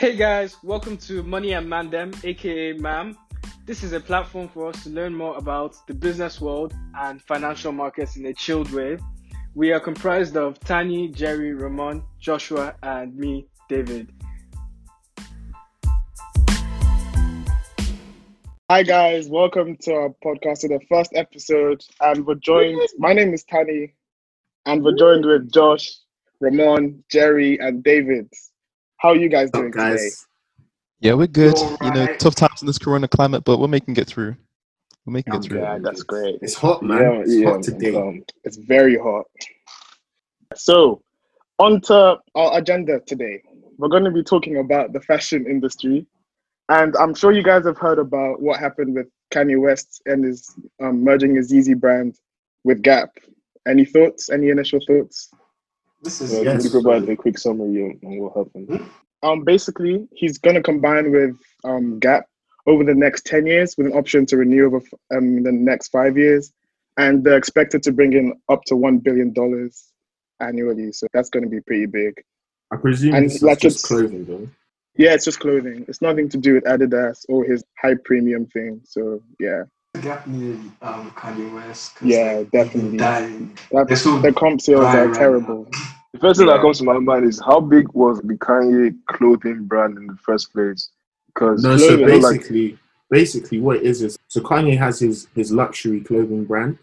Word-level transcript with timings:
Hey 0.00 0.16
guys, 0.16 0.56
welcome 0.62 0.96
to 0.96 1.22
Money 1.22 1.52
and 1.52 1.68
Mandem, 1.68 2.14
aka 2.24 2.72
MAM. 2.72 3.18
This 3.66 3.82
is 3.82 3.92
a 3.92 4.00
platform 4.00 4.48
for 4.48 4.68
us 4.68 4.82
to 4.84 4.88
learn 4.88 5.14
more 5.14 5.36
about 5.36 5.76
the 5.86 5.92
business 5.92 6.40
world 6.40 6.72
and 6.94 7.20
financial 7.20 7.70
markets 7.70 8.16
in 8.16 8.24
a 8.24 8.32
chilled 8.32 8.72
way. 8.72 8.96
We 9.54 9.72
are 9.72 9.78
comprised 9.78 10.38
of 10.38 10.58
Tani, 10.60 11.08
Jerry, 11.08 11.52
Ramon, 11.52 12.02
Joshua, 12.18 12.76
and 12.82 13.14
me, 13.14 13.46
David. 13.68 14.10
Hi 18.70 18.82
guys, 18.82 19.28
welcome 19.28 19.76
to 19.82 19.92
our 19.92 20.14
podcast, 20.24 20.60
to 20.60 20.68
the 20.68 20.80
first 20.88 21.12
episode, 21.14 21.84
and 22.00 22.24
we're 22.24 22.36
joined. 22.36 22.80
My 22.96 23.12
name 23.12 23.34
is 23.34 23.44
Tani, 23.44 23.92
and 24.64 24.82
we're 24.82 24.96
joined 24.96 25.26
with 25.26 25.52
Josh, 25.52 25.92
Ramon, 26.40 27.04
Jerry, 27.10 27.60
and 27.60 27.84
David. 27.84 28.30
How 29.00 29.10
are 29.10 29.16
you 29.16 29.30
guys 29.30 29.50
doing 29.50 29.66
What's 29.66 29.78
up, 29.78 29.84
today? 29.92 29.96
guys? 29.96 30.26
Yeah, 31.00 31.14
we're 31.14 31.26
good. 31.26 31.56
You're 31.56 31.78
You 31.80 31.90
know, 31.90 32.16
tough 32.18 32.34
times 32.34 32.60
in 32.60 32.66
this 32.66 32.76
corona 32.76 33.08
climate, 33.08 33.44
but 33.44 33.58
we're 33.58 33.66
making 33.66 33.96
it 33.96 34.06
through. 34.06 34.36
We're 35.06 35.14
making 35.14 35.32
I'm 35.32 35.40
it 35.40 35.44
through. 35.44 35.60
Yeah, 35.62 35.78
that's 35.78 36.02
great. 36.02 36.38
It's 36.42 36.52
hot, 36.52 36.82
man. 36.82 37.00
Yeah, 37.00 37.12
it's 37.20 37.34
yeah, 37.34 37.48
hot 37.50 37.62
today. 37.62 37.94
um, 37.96 38.22
it's 38.44 38.58
very 38.58 38.98
hot. 38.98 39.24
So, 40.54 41.00
on 41.58 41.80
to 41.82 42.18
our 42.34 42.58
agenda 42.58 43.00
today. 43.06 43.40
We're 43.78 43.88
going 43.88 44.04
to 44.04 44.10
be 44.10 44.22
talking 44.22 44.58
about 44.58 44.92
the 44.92 45.00
fashion 45.00 45.46
industry, 45.46 46.04
and 46.68 46.94
I'm 46.98 47.14
sure 47.14 47.32
you 47.32 47.42
guys 47.42 47.64
have 47.64 47.78
heard 47.78 47.98
about 47.98 48.42
what 48.42 48.60
happened 48.60 48.94
with 48.94 49.06
Kanye 49.30 49.58
West 49.58 50.02
and 50.04 50.22
his 50.22 50.54
um, 50.82 51.02
merging 51.02 51.34
his 51.36 51.50
Yeezy 51.50 51.74
brand 51.74 52.16
with 52.64 52.82
Gap. 52.82 53.16
Any 53.66 53.86
thoughts? 53.86 54.28
Any 54.28 54.50
initial 54.50 54.80
thoughts? 54.86 55.30
This 56.02 56.20
is 56.20 56.32
Uh, 56.34 56.42
yes. 56.42 56.56
Could 56.56 56.64
you 56.64 56.70
provide 56.82 57.08
a 57.08 57.16
quick 57.16 57.38
summary 57.38 57.82
on 57.84 58.00
on 58.04 58.18
what 58.20 58.36
happened? 58.36 58.90
Um, 59.22 59.44
basically, 59.44 60.08
he's 60.12 60.38
going 60.38 60.56
to 60.56 60.62
combine 60.62 61.10
with 61.12 61.36
um, 61.64 61.98
Gap 61.98 62.26
over 62.66 62.84
the 62.84 62.94
next 62.94 63.26
10 63.26 63.46
years 63.46 63.76
with 63.76 63.86
an 63.86 63.92
option 63.92 64.24
to 64.26 64.36
renew 64.38 64.66
over 64.66 64.80
um, 65.14 65.42
the 65.42 65.52
next 65.52 65.88
five 65.88 66.16
years. 66.16 66.52
And 66.96 67.22
they're 67.24 67.36
expected 67.36 67.82
to 67.84 67.92
bring 67.92 68.12
in 68.14 68.34
up 68.48 68.62
to 68.66 68.74
$1 68.74 69.02
billion 69.02 69.34
annually. 70.40 70.92
So 70.92 71.06
that's 71.12 71.28
going 71.30 71.44
to 71.44 71.48
be 71.50 71.60
pretty 71.60 71.86
big. 71.86 72.22
I 72.72 72.76
presume 72.76 73.14
And 73.14 73.26
this 73.26 73.36
is 73.36 73.42
like 73.42 73.60
just 73.60 73.84
it's- 73.84 73.86
clothing, 73.88 74.24
though. 74.24 74.48
Yeah, 74.96 75.14
it's 75.14 75.24
just 75.24 75.40
clothing. 75.40 75.84
It's 75.88 76.02
nothing 76.02 76.28
to 76.30 76.36
do 76.36 76.54
with 76.54 76.64
Adidas 76.64 77.24
or 77.28 77.44
his 77.44 77.62
high 77.80 77.94
premium 78.04 78.46
thing. 78.46 78.80
So, 78.84 79.22
yeah, 79.38 79.62
Gap 79.98 80.26
needed 80.26 80.60
um, 80.82 81.10
Kanye 81.16 81.52
West. 81.54 81.96
'cause, 81.96 82.08
Yeah, 82.08 82.44
definitely. 82.52 82.96
Dying. 82.98 83.58
that, 83.72 83.96
so 83.98 84.18
the 84.20 84.32
comp 84.32 84.60
sales 84.60 84.84
are 84.84 85.06
right 85.08 85.14
terrible. 85.14 85.66
now. 85.70 85.78
The 86.12 86.18
first 86.18 86.40
thing 86.40 86.48
Yeah. 86.48 86.54
that 86.56 86.62
comes 86.62 86.78
to 86.78 86.84
my 86.84 86.98
mind 86.98 87.24
is 87.24 87.40
how 87.40 87.60
big 87.60 87.86
was 87.92 88.20
the 88.22 88.34
Kanye 88.34 88.96
clothing 89.06 89.64
brand 89.66 89.96
in 89.96 90.08
the 90.08 90.16
first 90.16 90.52
place? 90.52 90.90
Because 91.28 91.62
No, 91.62 91.76
so 91.76 91.96
Clothing, 91.96 92.20
like- 92.20 92.38
basically, 92.40 92.78
basically, 93.10 93.60
what 93.60 93.76
it 93.76 93.82
is 93.84 94.02
is 94.02 94.18
so 94.26 94.40
Kanye 94.40 94.76
has 94.76 94.98
his 94.98 95.28
his 95.36 95.52
luxury 95.52 96.00
clothing 96.00 96.44
brand, 96.46 96.78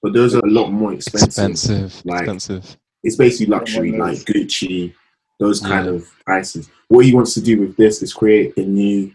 but 0.00 0.12
those 0.12 0.32
are 0.36 0.44
a 0.46 0.50
lot 0.50 0.70
more 0.70 0.92
expensive. 0.92 1.26
Expensive. 1.28 2.02
Like- 2.04 2.20
expensive. 2.20 2.76
It's 3.02 3.16
basically 3.16 3.46
luxury, 3.46 3.88
Everyone 3.88 4.10
like. 4.10 4.18
Gucci, 4.18 4.94
those 5.40 5.58
kind 5.60 5.86
Yeah. 5.86 5.92
of 5.94 6.06
prices. 6.24 6.70
What 6.86 7.04
he 7.04 7.12
wants 7.12 7.34
to 7.34 7.40
do 7.40 7.58
with 7.60 7.76
this 7.76 8.00
is 8.00 8.12
create 8.14 8.56
a 8.56 8.62
new 8.64 9.10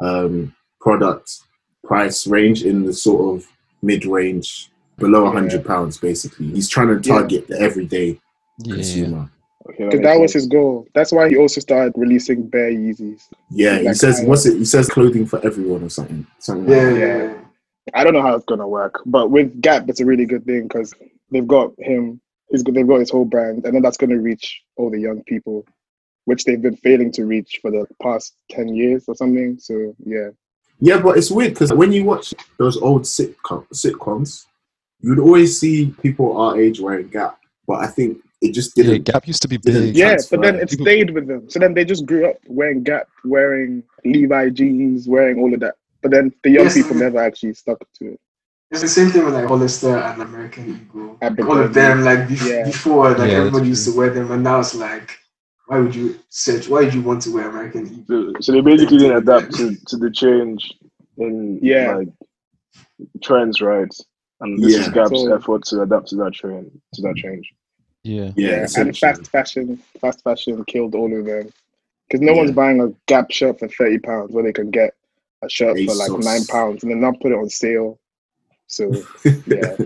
um, 0.00 0.52
product 0.80 1.38
price 1.84 2.26
range 2.26 2.64
in 2.64 2.84
the 2.84 2.92
sort 2.92 3.36
of 3.36 3.46
mid 3.82 4.04
range, 4.06 4.70
below 4.98 5.22
a 5.22 5.26
Yeah. 5.26 5.32
hundred 5.32 5.64
pounds. 5.64 5.98
Basically, 5.98 6.46
he's 6.48 6.68
trying 6.68 6.88
to 6.88 6.94
Yeah. 7.08 7.16
target 7.18 7.46
the 7.48 7.60
everyday 7.60 8.18
Yeah. 8.64 8.74
consumer. 8.74 9.30
okay, 9.68 9.84
Because 9.84 10.00
that 10.00 10.20
was 10.20 10.32
his 10.32 10.46
goal. 10.46 10.86
That's 10.94 11.10
why 11.12 11.28
he 11.28 11.36
also 11.36 11.60
started 11.60 11.94
releasing 11.96 12.42
bare 12.48 12.70
Yeezys. 12.70 13.22
Yeah, 13.50 13.78
he 13.78 13.86
Like 13.86 13.96
says 13.96 14.22
what's 14.24 14.44
it? 14.46 14.58
He 14.58 14.64
says 14.64 14.88
clothing 14.88 15.26
for 15.26 15.44
everyone 15.44 15.82
or 15.82 15.88
something. 15.90 16.26
Something 16.38 16.70
Yeah, 16.70 16.82
like 16.90 16.98
yeah, 17.00 17.34
I 17.94 18.04
don't 18.04 18.12
know 18.14 18.22
how 18.22 18.34
it's 18.34 18.44
gonna 18.44 18.68
work, 18.68 19.00
but 19.06 19.30
with 19.30 19.60
Gap, 19.62 19.88
it's 19.88 20.00
a 20.00 20.04
really 20.06 20.26
good 20.26 20.44
thing 20.44 20.64
because 20.64 20.92
they've 21.30 21.46
got 21.46 21.72
him. 21.78 22.20
He's 22.50 22.62
got, 22.62 22.74
they've 22.74 22.86
got 22.86 23.00
his 23.00 23.10
whole 23.10 23.24
brand, 23.24 23.64
and 23.64 23.74
then 23.74 23.82
that's 23.82 23.96
gonna 23.96 24.18
reach 24.20 24.62
all 24.76 24.90
the 24.90 25.00
young 25.00 25.22
people, 25.24 25.64
which 26.26 26.44
they've 26.44 26.60
been 26.60 26.76
failing 26.76 27.10
to 27.12 27.24
reach 27.24 27.58
for 27.62 27.70
the 27.70 27.86
past 28.02 28.34
ten 28.50 28.68
years 28.68 29.04
or 29.08 29.14
something. 29.14 29.58
So 29.58 29.96
yeah, 30.04 30.28
Yeah, 30.80 31.00
but 31.00 31.16
it's 31.16 31.30
weird 31.30 31.54
because 31.54 31.72
when 31.72 31.92
you 31.92 32.04
watch 32.04 32.34
those 32.58 32.76
old 32.76 33.02
sitcom 33.02 33.66
sitcoms, 33.72 34.44
you'd 35.00 35.18
always 35.18 35.58
see 35.58 35.94
people 36.02 36.36
our 36.36 36.58
age 36.60 36.80
wearing 36.80 37.08
Gap, 37.08 37.38
but 37.66 37.80
I 37.82 37.86
think 37.86 38.18
it 38.42 38.52
just 38.52 38.72
Yeah, 38.76 38.84
didn't. 38.84 39.04
Gap 39.04 39.26
used 39.26 39.42
to 39.42 39.48
be 39.48 39.56
big. 39.56 39.94
yeah. 39.96 40.08
transfer. 40.08 40.36
But 40.36 40.42
then 40.42 40.54
it 40.56 40.70
People- 40.70 40.84
stayed 40.86 41.10
with 41.10 41.26
them. 41.26 41.48
So 41.48 41.58
then 41.58 41.74
they 41.74 41.84
just 41.84 42.04
grew 42.06 42.28
up 42.28 42.36
wearing 42.46 42.82
Gap, 42.82 43.08
wearing 43.24 43.82
Levi 44.04 44.50
jeans, 44.50 45.08
wearing 45.08 45.38
all 45.38 45.52
of 45.54 45.60
that. 45.60 45.76
But 46.02 46.10
then 46.10 46.32
the 46.42 46.50
young 46.50 46.64
Yes, 46.64 46.74
people 46.74 46.96
never 46.96 47.18
actually 47.18 47.54
stuck 47.54 47.78
to 48.00 48.12
it. 48.12 48.20
It's 48.70 48.80
the 48.82 48.88
same 48.88 49.10
thing 49.10 49.24
with 49.24 49.34
like 49.34 49.46
Hollister 49.46 49.96
and 49.96 50.20
American 50.22 50.68
Eagle. 50.90 51.16
Abercrombie. 51.22 51.52
All 51.60 51.64
of 51.64 51.72
them, 51.72 52.02
like 52.02 52.20
bef- 52.28 52.46
Yeah. 52.48 52.64
before, 52.64 53.10
like 53.16 53.30
Yeah, 53.30 53.38
everybody 53.38 53.68
used 53.68 53.86
to 53.88 53.96
wear 53.96 54.10
them, 54.10 54.30
and 54.32 54.42
now 54.42 54.60
it's 54.60 54.74
like, 54.74 55.16
why 55.66 55.78
would 55.78 55.94
you 55.94 56.18
search? 56.28 56.68
Why 56.68 56.80
would 56.84 56.94
you 56.94 57.02
want 57.02 57.22
to 57.22 57.30
wear 57.34 57.48
American 57.48 57.86
Eagle? 57.86 58.32
so, 58.36 58.40
so 58.40 58.52
they 58.52 58.60
basically 58.60 58.98
didn't 58.98 59.16
adapt 59.16 59.54
to, 59.56 59.74
to 59.88 59.96
the 59.96 60.10
change 60.10 60.72
in 61.18 61.58
Yeah. 61.62 61.96
like 61.96 62.08
trends, 63.22 63.60
right? 63.60 63.88
And 64.40 64.62
this 64.62 64.74
is 64.74 64.88
Gap's 64.88 65.10
So- 65.22 65.34
effort 65.34 65.64
to 65.66 65.82
adapt 65.82 66.08
to 66.08 66.16
that 66.16 66.34
trend, 66.34 66.70
to 66.94 67.02
that 67.02 67.14
change. 67.16 67.52
Yeah. 68.02 68.32
Yeah, 68.36 68.66
Yeah, 68.66 68.66
and 68.76 68.96
fast 68.98 69.30
fashion, 69.30 69.80
fast 70.00 70.22
fashion 70.22 70.62
killed 70.66 70.94
all 70.94 71.16
of 71.18 71.24
them. 71.24 71.48
Because 72.08 72.20
no 72.20 72.32
Yeah. 72.32 72.38
one's 72.38 72.50
buying 72.52 72.80
a 72.82 72.92
Gap 73.06 73.30
shirt 73.30 73.58
for 73.58 73.68
thirty 73.68 73.98
pounds 73.98 74.32
where 74.32 74.44
they 74.44 74.52
can 74.52 74.70
get 74.70 74.92
a 75.42 75.48
shirt 75.48 75.78
for 75.78 75.94
like 75.94 76.10
ASOS. 76.10 76.24
nine 76.24 76.44
pounds 76.44 76.82
and 76.82 76.92
then 76.92 77.00
not 77.00 77.18
put 77.20 77.32
it 77.32 77.36
on 77.38 77.48
sale. 77.48 77.98
So 78.66 78.90
yeah, 79.46 79.76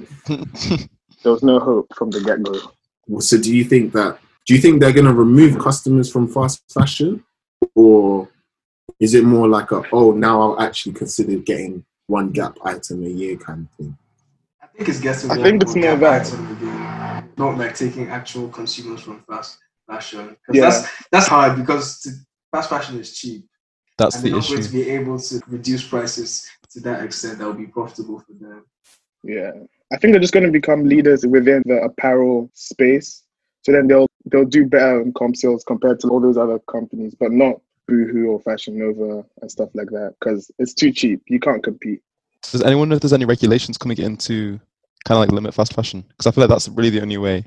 there 1.22 1.32
was 1.32 1.42
no 1.44 1.60
hope 1.60 1.86
from 1.94 2.10
the 2.10 2.20
get 2.20 2.42
go. 2.42 2.58
Well, 3.06 3.20
so 3.20 3.38
do 3.38 3.54
you 3.56 3.62
think 3.64 3.92
that? 3.92 4.18
Do 4.48 4.54
you 4.54 4.60
think 4.62 4.80
they're 4.80 4.94
going 4.94 5.04
to 5.04 5.12
remove 5.12 5.58
customers 5.58 6.10
from 6.10 6.26
fast 6.26 6.62
fashion, 6.72 7.22
or 7.74 8.30
is 8.98 9.12
it 9.12 9.22
more 9.22 9.46
like 9.46 9.72
a 9.72 9.82
oh 9.92 10.12
now 10.12 10.40
I'll 10.40 10.60
actually 10.62 10.94
consider 10.94 11.36
getting 11.36 11.84
one 12.06 12.30
Gap 12.30 12.56
item 12.64 13.04
a 13.04 13.08
year 13.08 13.36
kind 13.36 13.68
of 13.68 13.76
thing? 13.76 13.98
I 14.62 14.66
think 14.68 14.88
it's 14.88 15.00
getting. 15.00 15.30
I 15.30 15.42
think 15.42 15.62
it's 15.62 15.74
on 15.74 15.80
more 15.82 15.96
Gap 15.98 16.00
that. 16.00 16.26
item 16.32 16.56
again, 16.56 17.28
not 17.36 17.58
like 17.58 17.76
taking 17.76 18.08
actual 18.08 18.48
consumers 18.48 19.02
from 19.02 19.22
fast 19.28 19.58
fashion 19.86 20.34
Yeah. 20.50 20.62
that's 20.62 20.88
that's 21.12 21.26
hard 21.26 21.58
because 21.58 22.00
to, 22.00 22.10
fast 22.50 22.70
fashion 22.70 22.98
is 22.98 23.14
cheap. 23.18 23.44
That's 23.98 24.16
and 24.16 24.24
they're 24.24 24.32
the 24.32 24.38
not 24.38 24.48
going 24.48 24.62
to 24.62 24.72
be 24.72 24.88
able 24.88 25.18
to 25.20 25.42
reduce 25.48 25.86
prices 25.86 26.48
to 26.70 26.80
that 26.80 27.04
extent 27.04 27.36
that 27.38 27.44
will 27.44 27.52
be 27.52 27.66
profitable 27.66 28.20
for 28.20 28.32
them. 28.32 28.64
Yeah, 29.22 29.50
I 29.92 29.98
think 29.98 30.12
they're 30.14 30.20
just 30.22 30.32
going 30.32 30.46
to 30.46 30.52
become 30.52 30.84
leaders 30.84 31.26
within 31.26 31.62
the 31.66 31.82
apparel 31.82 32.50
space. 32.54 33.24
So 33.62 33.72
then 33.72 33.86
they'll 33.88 34.08
they'll 34.30 34.44
do 34.44 34.66
better 34.66 35.00
in 35.00 35.12
comp 35.12 35.36
sales 35.36 35.64
compared 35.64 36.00
to 36.00 36.08
all 36.08 36.20
those 36.20 36.36
other 36.36 36.58
companies, 36.70 37.14
but 37.14 37.32
not 37.32 37.60
Boohoo 37.86 38.26
or 38.26 38.40
Fashion 38.40 38.78
Nova 38.78 39.24
and 39.40 39.50
stuff 39.50 39.70
like 39.74 39.88
that 39.90 40.14
because 40.20 40.50
it's 40.58 40.74
too 40.74 40.92
cheap. 40.92 41.22
You 41.28 41.40
can't 41.40 41.62
compete. 41.62 42.02
Does 42.42 42.62
anyone 42.62 42.88
know 42.88 42.96
if 42.96 43.00
there's 43.00 43.12
any 43.12 43.24
regulations 43.24 43.78
coming 43.78 43.98
into 43.98 44.60
kind 45.04 45.16
of 45.16 45.18
like 45.18 45.32
limit 45.32 45.54
fast 45.54 45.72
fashion? 45.74 46.04
Because 46.08 46.26
I 46.26 46.30
feel 46.30 46.42
like 46.42 46.50
that's 46.50 46.68
really 46.68 46.90
the 46.90 47.02
only 47.02 47.18
way 47.18 47.44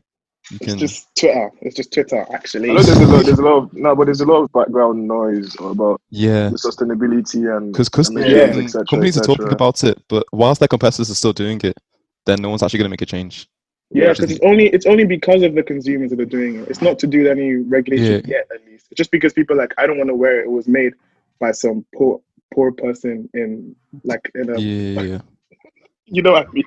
you 0.50 0.58
It's 0.60 0.66
can. 0.66 0.78
just 0.80 1.16
Twitter. 1.16 1.52
It's 1.62 1.76
just 1.76 1.94
Twitter 1.94 2.26
actually. 2.34 2.72
I 2.72 2.74
know 2.74 2.82
there's 2.84 2.98
a 2.98 3.06
lot, 3.06 3.26
there's 3.26 3.40
a 3.40 3.42
lot 3.44 3.58
of 3.58 3.74
no, 3.86 3.96
but 3.96 4.06
there's 4.06 4.22
a 4.22 4.26
lot 4.26 4.42
of 4.44 4.52
background 4.52 5.08
noise 5.08 5.56
about 5.60 6.02
yeah. 6.10 6.50
the 6.50 6.58
sustainability 6.58 7.56
and 7.56 7.72
Because 7.74 8.10
emissions, 8.10 8.56
Yeah. 8.58 8.68
cetera, 8.68 8.86
companies 8.88 9.18
are 9.18 9.24
talking 9.24 9.52
about 9.52 9.84
it, 9.84 10.02
but 10.10 10.26
whilst 10.34 10.60
their 10.60 10.68
competitors 10.68 11.10
are 11.12 11.16
still 11.16 11.34
doing 11.34 11.62
it, 11.64 11.78
then 12.26 12.42
no 12.42 12.50
one's 12.50 12.64
actually 12.64 12.80
going 12.80 12.90
to 12.90 12.94
make 12.94 13.02
a 13.02 13.06
change. 13.06 13.48
Yeah, 13.94 14.10
Which 14.10 14.20
is- 14.20 14.26
because 14.26 14.32
it's 14.38 14.46
only 14.46 14.68
it's 14.68 14.86
only 14.86 15.06
because 15.06 15.42
of 15.44 15.54
the 15.56 15.64
consumers 15.64 16.12
that 16.12 16.20
are 16.20 16.26
doing 16.26 16.56
it. 16.62 16.70
It's 16.70 16.82
not 16.82 16.98
to 17.00 17.08
do 17.08 17.24
with 17.24 17.32
any 17.32 17.56
regulation 17.56 18.22
Yeah. 18.26 18.38
yet, 18.38 18.48
at 18.54 18.66
least. 18.66 18.88
It's 18.92 18.98
just 18.98 19.12
because 19.12 19.34
people 19.34 19.56
are 19.56 19.60
like 19.60 19.74
I 19.78 19.86
don't 19.86 19.98
want 19.98 20.10
to 20.10 20.16
wear 20.16 20.40
it. 20.42 20.46
It 20.46 20.52
was 20.52 20.68
made 20.68 20.94
by 21.40 21.52
some 21.52 21.86
poor 21.96 22.22
poor 22.54 22.72
person 22.72 23.30
in 23.34 23.76
like 24.04 24.32
in 24.36 24.50
a 24.50 24.60
Yeah, 24.60 25.02
yeah. 25.02 25.22
you 26.06 26.22
know 26.22 26.32
what 26.34 26.48
I 26.48 26.52
mean. 26.52 26.64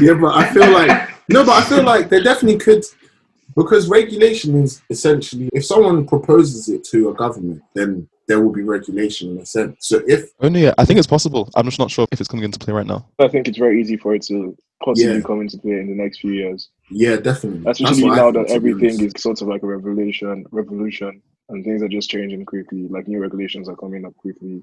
yeah, 0.00 0.14
but 0.14 0.34
I 0.34 0.52
feel 0.52 0.70
like 0.70 1.10
no, 1.28 1.44
but 1.44 1.52
I 1.62 1.64
feel 1.68 1.82
like 1.82 2.08
they 2.08 2.22
definitely 2.22 2.58
could 2.58 2.84
because 3.56 3.88
regulation 3.88 4.62
is 4.62 4.82
essentially 4.90 5.48
if 5.52 5.64
someone 5.64 6.06
proposes 6.06 6.68
it 6.68 6.84
to 6.84 7.10
a 7.10 7.14
government, 7.14 7.62
then 7.74 8.08
there 8.28 8.40
will 8.40 8.52
be 8.52 8.62
regulation 8.62 9.30
in 9.32 9.38
a 9.38 9.46
sense. 9.46 9.76
So 9.80 10.02
if 10.06 10.30
Only, 10.40 10.62
yeah, 10.64 10.74
I 10.78 10.84
think 10.84 10.98
it's 10.98 11.06
possible. 11.06 11.50
I'm 11.54 11.64
just 11.66 11.78
not 11.78 11.90
sure 11.90 12.06
if 12.10 12.20
it's 12.20 12.28
coming 12.28 12.44
into 12.44 12.58
play 12.58 12.72
right 12.74 12.86
now. 12.86 13.06
I 13.18 13.28
think 13.28 13.48
it's 13.48 13.58
very 13.58 13.80
easy 13.80 13.96
for 13.96 14.14
it 14.14 14.22
to 14.22 14.56
possibly 14.84 15.14
Yeah. 15.16 15.20
come 15.20 15.40
into 15.40 15.58
play 15.58 15.72
in 15.80 15.88
the 15.88 15.94
next 15.94 16.20
few 16.20 16.32
years. 16.32 16.70
yeah, 16.90 17.16
definitely. 17.16 17.62
Especially 17.70 18.04
what 18.04 18.12
I 18.18 18.22
now 18.22 18.30
that 18.32 18.50
everything 18.50 19.00
is 19.04 19.12
sort 19.18 19.40
of 19.42 19.48
like 19.48 19.62
a 19.62 19.66
revolution, 19.66 20.44
revolution, 20.50 21.22
and 21.48 21.64
things 21.64 21.82
are 21.82 21.88
just 21.88 22.10
changing 22.10 22.44
quickly. 22.44 22.88
Like 22.88 23.08
new 23.08 23.20
regulations 23.20 23.68
are 23.68 23.76
coming 23.76 24.04
up 24.04 24.16
quickly. 24.16 24.62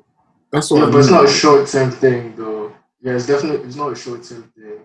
That's 0.52 0.70
what 0.70 0.80
Yeah, 0.80 0.88
I 0.88 0.92
but 0.92 0.98
it's 1.00 1.10
not 1.10 1.26
a 1.26 1.28
short 1.30 1.68
term 1.68 1.92
thing 1.92 2.36
though. 2.36 2.72
Yeah, 3.02 3.14
it's 3.14 3.26
definitely 3.28 3.66
it's 3.68 3.76
not 3.76 3.92
a 3.92 3.96
short 3.96 4.24
term 4.24 4.52
thing. 4.56 4.80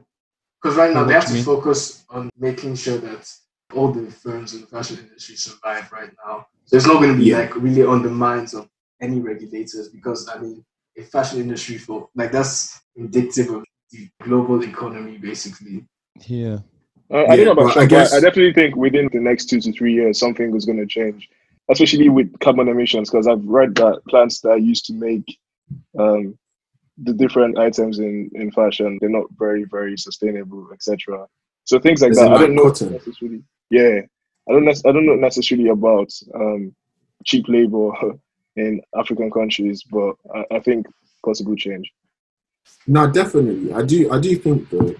Because 0.62 0.76
right 0.78 0.92
now 0.92 1.00
What 1.00 1.08
they 1.08 1.14
have 1.14 1.26
to 1.26 1.34
mean? 1.34 1.44
focus 1.44 2.04
on 2.10 2.30
making 2.38 2.74
sure 2.76 2.98
that 2.98 3.30
all 3.74 3.92
the 3.92 4.10
firms 4.10 4.54
in 4.54 4.60
the 4.62 4.66
fashion 4.66 4.98
industry 4.98 5.36
survive 5.36 5.90
right 5.92 6.10
now. 6.26 6.46
So 6.66 6.76
it's 6.76 6.86
not 6.86 6.94
going 7.00 7.12
to 7.12 7.18
be 7.18 7.24
Yeah. 7.30 7.38
like 7.38 7.56
really 7.56 7.82
on 7.84 8.02
the 8.02 8.10
minds 8.10 8.54
of 8.54 8.68
any 9.00 9.20
regulators 9.20 9.88
because 9.88 10.28
I 10.28 10.38
mean, 10.38 10.64
a 10.96 11.02
fashion 11.02 11.40
industry 11.40 11.78
for 11.78 12.08
like 12.14 12.32
that's 12.32 12.80
indicative 12.96 13.50
of 13.50 13.64
the 13.90 14.08
global 14.22 14.62
economy 14.64 15.18
basically. 15.18 15.84
Yeah. 16.26 16.58
Uh, 17.12 17.18
I 17.18 17.34
Yeah, 17.34 17.36
don't 17.36 17.44
know 17.46 17.52
about 17.52 17.74
but 17.74 17.76
I 17.82 17.86
guess- 17.86 18.12
I 18.12 18.20
definitely 18.20 18.52
think 18.54 18.76
within 18.76 19.08
the 19.12 19.20
next 19.20 19.46
two 19.46 19.60
to 19.60 19.72
three 19.72 19.92
years, 19.92 20.18
something 20.18 20.54
is 20.56 20.64
going 20.64 20.78
to 20.78 20.86
change, 20.86 21.28
especially 21.70 22.08
with 22.08 22.36
carbon 22.40 22.68
emissions, 22.68 23.10
because 23.10 23.28
I've 23.28 23.44
read 23.44 23.74
that 23.76 24.00
plants 24.08 24.40
that 24.40 24.62
used 24.62 24.86
to 24.86 24.92
make 24.94 25.38
um, 25.98 26.36
the 26.98 27.12
different 27.12 27.58
items 27.58 27.98
in, 27.98 28.30
in 28.34 28.50
fashion, 28.50 28.98
they're 29.00 29.10
not 29.10 29.26
very, 29.38 29.64
very 29.64 29.96
sustainable, 29.98 30.68
etc. 30.72 31.26
So 31.64 31.78
things 31.78 32.00
like 32.00 32.12
As 32.12 32.16
that. 32.18 32.32
I 32.32 32.38
don't 32.38 32.54
know 32.54 32.62
cotton? 32.70 32.92
necessarily. 32.92 33.42
Yeah, 33.70 34.00
I 34.48 34.52
don't. 34.52 34.68
I 34.68 34.92
don't 34.92 35.06
know 35.06 35.14
necessarily 35.14 35.68
about 35.68 36.08
um, 36.34 36.74
cheap 37.24 37.46
labor 37.48 37.90
in 38.56 38.80
African 38.98 39.30
countries, 39.30 39.82
but 39.90 40.14
I, 40.34 40.56
I 40.56 40.60
think 40.60 40.86
possible 41.24 41.56
change. 41.56 41.92
No, 42.86 43.10
definitely. 43.10 43.72
I 43.72 43.82
do. 43.82 44.12
I 44.12 44.20
do 44.20 44.36
think 44.36 44.70
though 44.70 44.94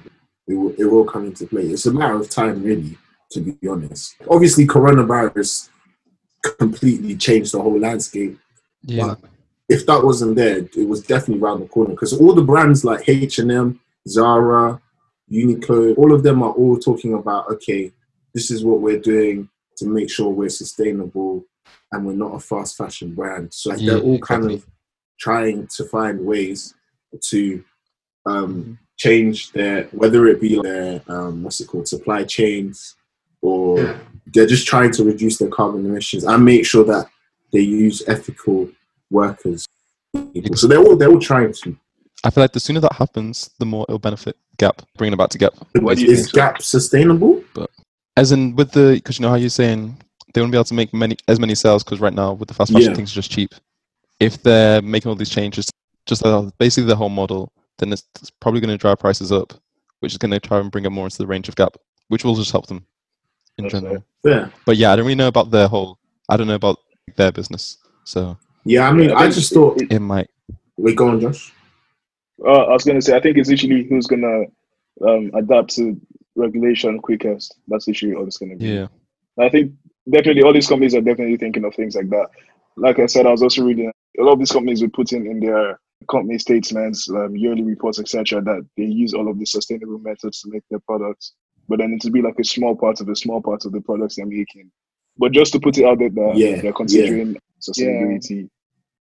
it 0.47 0.55
will, 0.55 0.75
it 0.79 0.85
will 0.85 1.05
come 1.05 1.27
into 1.27 1.47
play. 1.47 1.63
It's 1.63 1.87
a 1.87 1.93
matter 1.93 2.15
of 2.15 2.31
time, 2.31 2.63
really. 2.63 2.97
To 3.33 3.41
be 3.41 3.69
honest, 3.69 4.15
obviously, 4.31 4.67
coronavirus 4.69 5.69
completely 6.59 7.17
changed 7.17 7.53
the 7.53 7.61
whole 7.61 7.79
landscape. 7.79 8.39
Yeah. 8.83 9.17
But 9.21 9.31
if 9.69 9.85
that 9.87 10.05
wasn't 10.05 10.37
there, 10.37 10.59
it 10.59 10.89
was 10.89 11.03
definitely 11.03 11.43
around 11.43 11.61
the 11.61 11.67
corner 11.67 11.91
because 11.91 12.13
all 12.13 12.35
the 12.35 12.43
brands 12.43 12.85
like 12.85 13.09
H 13.09 13.41
and 13.41 13.51
M, 13.51 13.81
Zara, 14.07 14.81
Uniqlo, 15.31 15.99
all 15.99 16.13
of 16.13 16.23
them 16.23 16.43
are 16.43 16.53
all 16.53 16.79
talking 16.79 17.15
about 17.15 17.51
okay, 17.51 17.93
this 18.37 18.51
is 18.51 18.63
what 18.63 18.81
we're 18.83 19.01
doing 19.01 19.49
to 19.79 19.87
make 19.87 20.11
sure 20.11 20.29
we're 20.29 20.51
sustainable 20.51 21.43
and 21.91 22.07
we're 22.07 22.13
not 22.25 22.35
a 22.35 22.39
fast 22.39 22.77
fashion 22.77 23.15
brand. 23.15 23.53
So 23.53 23.71
like, 23.71 23.79
they're 23.81 23.99
all 24.09 24.19
kind 24.19 24.45
exactly. 24.45 24.55
of 24.57 24.67
trying 25.19 25.67
to 25.77 25.85
find 25.87 26.21
ways 26.21 26.75
to 27.31 27.65
um, 28.27 28.53
Mm-hmm. 28.53 28.73
change 28.99 29.53
their 29.53 29.85
whether 30.01 30.27
it 30.27 30.41
be 30.41 30.61
their 30.61 31.01
um, 31.09 31.43
what's 31.45 31.61
it 31.63 31.69
called 31.69 31.87
supply 31.89 32.25
chains 32.25 32.97
or 33.41 33.81
Yeah. 33.81 33.99
they're 34.33 34.53
just 34.55 34.67
trying 34.67 34.91
to 34.97 35.05
reduce 35.05 35.37
their 35.39 35.49
carbon 35.59 35.87
emissions 35.87 36.25
and 36.25 36.45
make 36.45 36.65
sure 36.67 36.85
that 36.93 37.07
they 37.53 37.61
use 37.61 38.03
ethical 38.15 38.69
workers. 39.11 39.61
So 40.61 40.67
they're 40.67 40.85
all 40.87 40.97
they're 40.97 41.13
all 41.15 41.21
trying 41.33 41.53
to. 41.63 41.77
I 42.25 42.31
feel 42.31 42.43
like 42.45 42.53
the 42.53 42.61
sooner 42.61 42.81
that 42.81 42.95
happens, 42.95 43.51
the 43.61 43.67
more 43.67 43.85
it'll 43.89 43.99
benefit 44.11 44.37
Gap. 44.59 44.83
Bringing 44.99 45.13
it 45.15 45.19
back 45.19 45.31
to 45.31 45.39
Gap. 45.39 45.53
Is, 45.93 46.03
is? 46.03 46.33
Gap 46.33 46.61
sustainable? 46.63 47.45
As 48.17 48.33
in 48.33 48.57
with 48.57 48.73
the, 48.73 48.95
because 48.95 49.19
you 49.19 49.23
know 49.23 49.29
how 49.29 49.35
you're 49.37 49.51
saying 49.51 49.97
they 50.33 50.41
won't 50.41 50.53
be 50.53 50.57
able 50.57 50.65
to 50.65 50.75
make 50.75 50.93
many 50.95 51.17
as 51.29 51.39
many 51.41 51.55
sales 51.55 51.85
because 51.85 52.01
right 52.01 52.13
now 52.15 52.33
with 52.33 52.49
the 52.49 52.55
fast 52.55 52.73
fashion 52.73 52.91
Yeah. 52.91 52.97
things 52.97 53.13
are 53.13 53.17
just 53.17 53.31
cheap. 53.31 53.55
If 54.21 54.43
they're 54.43 54.81
making 54.83 55.09
all 55.11 55.15
these 55.15 55.29
changes, 55.31 55.69
just 56.07 56.25
uh, 56.25 56.51
basically 56.59 56.89
the 56.89 56.97
whole 56.97 57.11
model, 57.11 57.53
then 57.79 57.93
it's, 57.93 58.05
it's 58.21 58.31
probably 58.31 58.61
going 58.61 58.71
to 58.71 58.79
drive 58.79 58.99
prices 58.99 59.33
up, 59.33 59.53
which 60.01 60.13
is 60.13 60.19
going 60.19 60.31
to 60.31 60.41
try 60.41 60.59
and 60.59 60.71
bring 60.71 60.87
it 60.87 60.91
more 60.91 61.05
into 61.05 61.19
the 61.19 61.27
range 61.27 61.49
of 61.49 61.57
Gap, 61.57 61.77
which 62.09 62.25
will 62.25 62.35
just 62.35 62.53
help 62.53 62.67
them 62.67 62.87
in 63.59 63.65
That's 63.65 63.75
general. 63.75 64.03
Yeah. 64.25 64.49
But 64.65 64.77
yeah, 64.79 64.93
I 64.93 64.97
don't 64.97 65.05
really 65.05 65.15
know 65.15 65.29
about 65.29 65.51
their 65.51 65.69
whole. 65.69 65.99
I 66.31 66.37
don't 66.39 66.47
know 66.47 66.55
about 66.55 66.79
their 67.17 67.31
business, 67.33 67.77
so 68.05 68.37
Yeah, 68.65 68.89
I 68.89 68.93
mean, 68.93 69.11
Yeah, 69.11 69.17
I 69.17 69.29
just 69.31 69.53
thought. 69.53 69.81
it- 69.81 69.93
it 69.93 70.01
might. 70.01 70.29
Wait, 70.79 70.97
go 70.97 71.09
on, 71.09 71.21
Josh. 71.21 71.53
Uh, 72.45 72.51
I 72.65 72.73
was 72.73 72.85
going 72.85 72.99
to 72.99 73.03
say, 73.03 73.17
I 73.17 73.21
think 73.21 73.37
it's 73.39 73.49
literally 73.49 73.85
who's 73.89 74.07
going 74.07 74.23
to 74.23 75.07
um, 75.09 75.31
adapt 75.35 75.71
to 75.77 75.99
regulation 76.37 77.01
quickest. 77.01 77.59
That's 77.69 77.89
literally 77.89 78.15
all 78.15 78.27
it's 78.27 78.39
going 78.39 78.51
to 78.51 78.57
be. 78.57 78.69
Yeah, 78.69 78.89
I 79.39 79.49
think 79.49 79.73
definitely 80.09 80.43
all 80.43 80.53
these 80.53 80.69
companies 80.69 80.95
are 80.95 81.01
definitely 81.01 81.37
thinking 81.37 81.65
of 81.65 81.75
things 81.75 81.97
like 81.97 82.11
that. 82.11 82.29
Like 82.77 82.99
I 82.99 83.07
said, 83.07 83.27
I 83.27 83.31
was 83.31 83.43
also 83.43 83.65
reading 83.65 83.91
a 84.19 84.23
lot 84.23 84.33
of 84.33 84.39
these 84.39 84.53
companies 84.53 84.83
will 84.83 84.91
put 84.91 85.13
in 85.13 85.27
in 85.27 85.41
their 85.41 85.79
company 86.11 86.39
statements, 86.39 87.11
um, 87.11 87.37
yearly 87.37 87.63
reports, 87.63 87.99
etc., 87.99 88.41
that 88.43 88.67
they 88.77 88.85
use 88.85 89.15
all 89.15 89.29
of 89.29 89.39
the 89.39 89.47
sustainable 89.47 89.99
methods 89.99 90.43
to 90.43 90.51
make 90.51 90.63
their 90.71 90.81
products. 90.81 91.33
But 91.69 91.79
then 91.79 91.93
it 91.93 92.01
to 92.03 92.11
be 92.11 92.23
like 92.23 92.39
a 92.39 92.45
small 92.45 92.77
part 92.77 93.01
of 93.01 93.09
a 93.09 93.17
small 93.17 93.43
part 93.43 93.65
of 93.65 93.73
the 93.73 93.81
products 93.81 94.17
they're 94.17 94.27
making. 94.27 94.71
But 95.19 95.33
just 95.33 95.53
to 95.55 95.61
put 95.61 95.79
it 95.79 95.85
out 95.85 95.99
there 95.99 96.11
that 96.11 96.33
Yeah, 96.37 96.61
they're 96.61 96.73
considering 96.73 97.37
sustainability. 97.61 98.49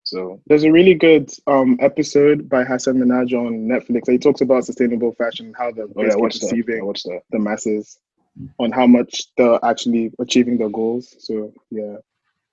So 0.06 0.40
There's 0.48 0.64
a 0.64 0.72
really 0.72 0.94
good 0.94 1.32
um, 1.48 1.78
episode 1.82 2.48
by 2.48 2.64
Hasan 2.64 2.98
Minhaj 2.98 3.34
on 3.34 3.68
Netflix. 3.68 4.10
He 4.10 4.20
talks 4.20 4.42
about 4.42 4.66
sustainable 4.66 5.14
fashion, 5.16 5.54
how 5.58 5.72
they're 5.72 5.88
oh 5.96 6.04
yeah, 6.04 6.14
I 6.14 6.16
basically 6.16 6.40
that. 6.40 6.46
I 6.46 6.50
deceiving 6.50 6.86
watched 6.86 7.06
that. 7.06 7.22
the 7.32 7.40
masses 7.40 8.00
on 8.60 8.72
how 8.72 8.86
much 8.86 9.24
they're 9.38 9.60
actually 9.66 10.12
achieving 10.20 10.58
their 10.58 10.70
goals. 10.70 11.16
So 11.20 11.54
yeah, 11.72 11.98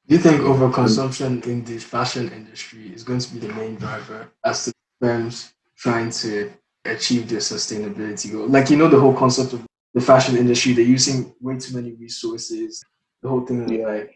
Do 0.09 0.15
you 0.15 0.19
think 0.19 0.41
overconsumption 0.41 1.45
in 1.47 1.65
the 1.65 1.79
fashion 1.79 2.31
industry 2.33 2.93
is 2.95 3.05
going 3.05 3.19
to 3.21 3.33
be 3.35 3.39
the 3.47 3.53
main 3.55 3.77
driver 3.77 4.29
as 4.45 4.65
to 4.65 4.73
firms 5.01 5.53
trying 5.77 6.11
to 6.11 6.53
achieve 6.87 7.29
their 7.29 7.41
sustainability 7.41 8.33
goal? 8.33 8.47
Like 8.49 8.71
you 8.71 8.77
know 8.79 8.89
the 8.89 8.99
whole 9.01 9.15
concept 9.15 9.53
of 9.53 9.67
the 9.95 10.01
fashion 10.01 10.37
industry, 10.39 10.73
they're 10.73 10.85
using 10.85 11.35
way 11.41 11.59
too 11.59 11.75
many 11.75 11.93
resources. 11.93 12.83
The 13.23 13.29
whole 13.29 13.45
thing 13.45 13.69
Yeah. 13.69 13.87
like 13.87 14.15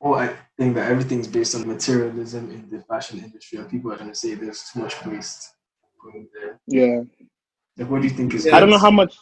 oh 0.00 0.14
I 0.14 0.34
think 0.58 0.74
that 0.76 0.90
everything's 0.90 1.28
based 1.28 1.54
on 1.54 1.66
materialism 1.66 2.50
in 2.50 2.68
the 2.70 2.82
fashion 2.84 3.18
industry 3.22 3.58
and 3.58 3.68
people 3.68 3.92
are 3.92 3.96
gonna 3.96 4.14
say 4.14 4.34
there's 4.34 4.62
too 4.72 4.80
much 4.80 5.04
waste 5.06 5.48
going 6.02 6.28
there. 6.34 6.58
yeah. 6.66 7.00
Like 7.76 7.90
what 7.90 8.02
do 8.02 8.08
you 8.08 8.14
think 8.14 8.34
is 8.34 8.46
I 8.46 8.60
don't 8.60 8.70
know 8.70 8.78
how 8.78 8.90
much. 8.90 9.14